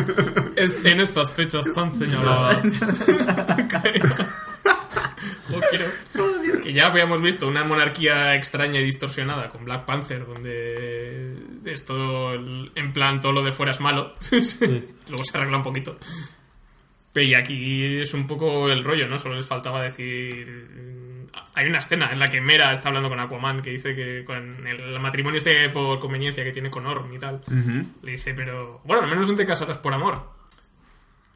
[0.57, 2.65] es en estas fechas tan señaladas.
[6.67, 11.85] quiero- Que ya habíamos visto una monarquía extraña y distorsionada con Black Panther, donde es
[11.85, 14.13] todo el- en plan todo lo de fuera es malo.
[15.09, 15.99] Luego se arregla un poquito.
[17.13, 19.19] Pero y aquí es un poco el rollo, ¿no?
[19.19, 21.27] Solo les faltaba decir.
[21.55, 24.67] Hay una escena en la que Mera está hablando con Aquaman que dice que con
[24.67, 27.43] el matrimonio este por conveniencia que tiene con Orm y tal.
[28.03, 28.81] Le dice, pero.
[28.85, 30.36] Bueno, al menos no te casarás por amor.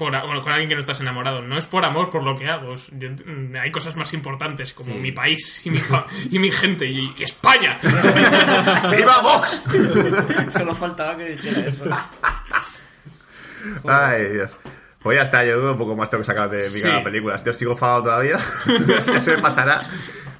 [0.01, 1.42] Por, bueno, con alguien que no estás enamorado.
[1.42, 2.72] No es por amor por lo que hago.
[2.72, 5.78] es- yo- mm, hay cosas más importantes como mi país y mi,
[6.30, 7.78] y mi gente y, y España.
[8.96, 9.62] ¡Viva Vox!
[10.57, 11.84] Solo faltaba que dijera eso.
[13.86, 14.57] Ay, Dios.
[15.03, 16.82] Pues ya está, yo un poco más tengo que sacar de mi Sí.
[16.82, 17.36] cada película.
[17.53, 18.38] Sigo enfadado todavía.
[18.86, 19.82] ya se me pasará.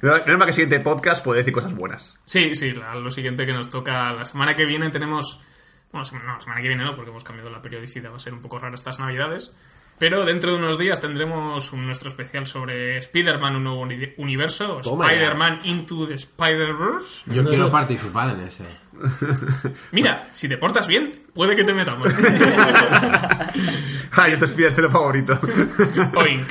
[0.01, 2.15] No, no es más que el siguiente podcast puede decir cosas buenas.
[2.23, 5.39] Sí, sí, la- lo siguiente que nos toca la semana que viene tenemos.
[5.91, 8.33] Bueno, sema- no, semana que viene no, porque hemos cambiado la periodicidad, va a ser
[8.33, 9.51] un poco rara estas navidades.
[9.99, 14.79] Pero dentro de unos días tendremos un- nuestro especial sobre Spider-Man, un nuevo uni- universo.
[14.79, 17.23] Spider-Man Into the Spider-Verse.
[17.27, 18.63] Yo quiero participar en ese.
[19.91, 22.07] Mira, si te portas bien, puede que te metamos.
[24.13, 25.39] Ay, esto es mi tercero favorito.
[26.15, 26.47] Oink.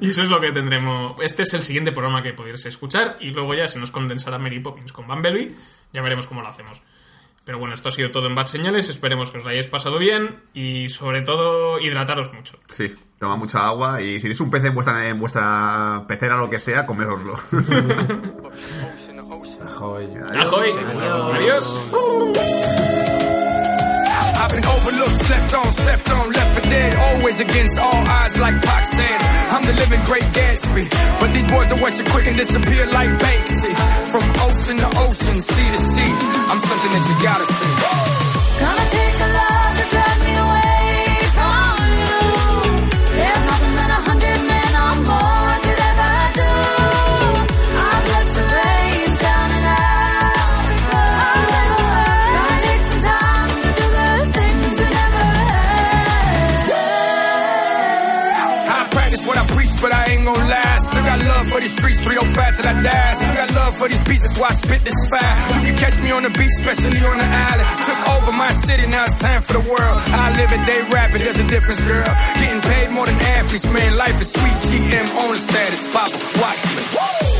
[0.00, 1.14] Y eso es lo que tendremos.
[1.20, 4.60] Este es el siguiente programa que podréis escuchar y luego ya se nos condensará Mary
[4.60, 5.54] Poppins con Bumblebee.
[5.92, 6.82] Ya veremos cómo lo hacemos.
[7.50, 8.88] Pero bueno, esto ha sido todo en Bad Señales.
[8.88, 12.60] Esperemos que os lo hayáis pasado bien y sobre todo hidrataros mucho.
[12.68, 16.38] Sí, toma mucha agua y si tenéis un pez en vuestra, en vuestra pecera o
[16.38, 17.34] lo que sea, coméroslo.
[19.66, 20.70] ¡Ajoy!
[21.34, 21.86] ¡Adiós!
[24.40, 26.94] I've been overlooked, slept on, stepped on, left for dead.
[26.94, 29.20] Always against all odds, like Pac said.
[29.52, 30.88] I'm the living great Gatsby.
[31.20, 33.72] But these boys will watch you quick and disappear like Banksy.
[34.10, 36.12] From ocean to ocean, sea to sea.
[36.50, 38.29] I'm something that you gotta see.
[61.70, 63.12] These streets, 305 till I die.
[63.12, 65.36] Still got love for these beats, that's why I spit this fire.
[65.60, 67.68] You can catch me on the beach, especially on the island.
[67.86, 69.98] Took over my city, now it's time for the world.
[70.10, 72.10] I live it, they rapping, there's a difference, girl.
[72.38, 73.96] Getting paid more than athletes, man.
[73.96, 74.56] Life is sweet.
[74.70, 76.82] GM on the status, Papa, watch me.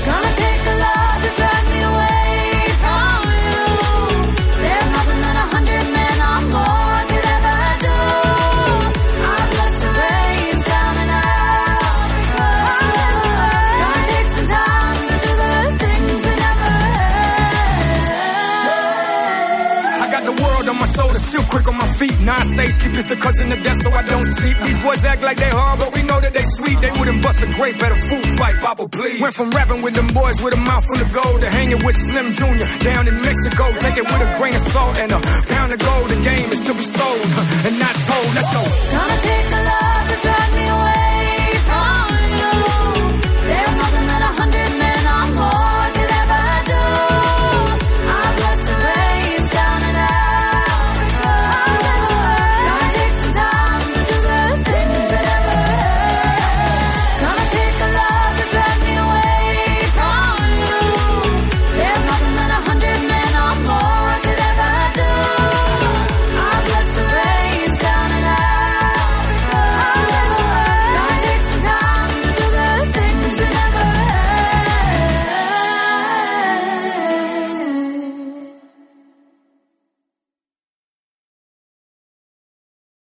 [0.07, 1.10] Gonna take a lot
[22.01, 22.19] feet.
[22.21, 24.57] Now I say sleep is the cousin of death, so I don't sleep.
[24.65, 26.79] These boys act like they hard, but we know that they sweet.
[26.81, 29.21] They wouldn't bust a grape at a food fight, Papa, please.
[29.21, 31.97] Went from rapping with them boys with a mouth full of gold to hanging with
[31.97, 32.67] Slim Jr.
[32.89, 33.65] down in Mexico.
[33.85, 35.21] Take it with a grain of salt and a
[35.53, 36.09] pound of gold.
[36.09, 37.29] The game is to be sold
[37.69, 38.29] and not told.
[38.37, 38.63] Let's go.
[38.97, 40.00] Gonna take a lot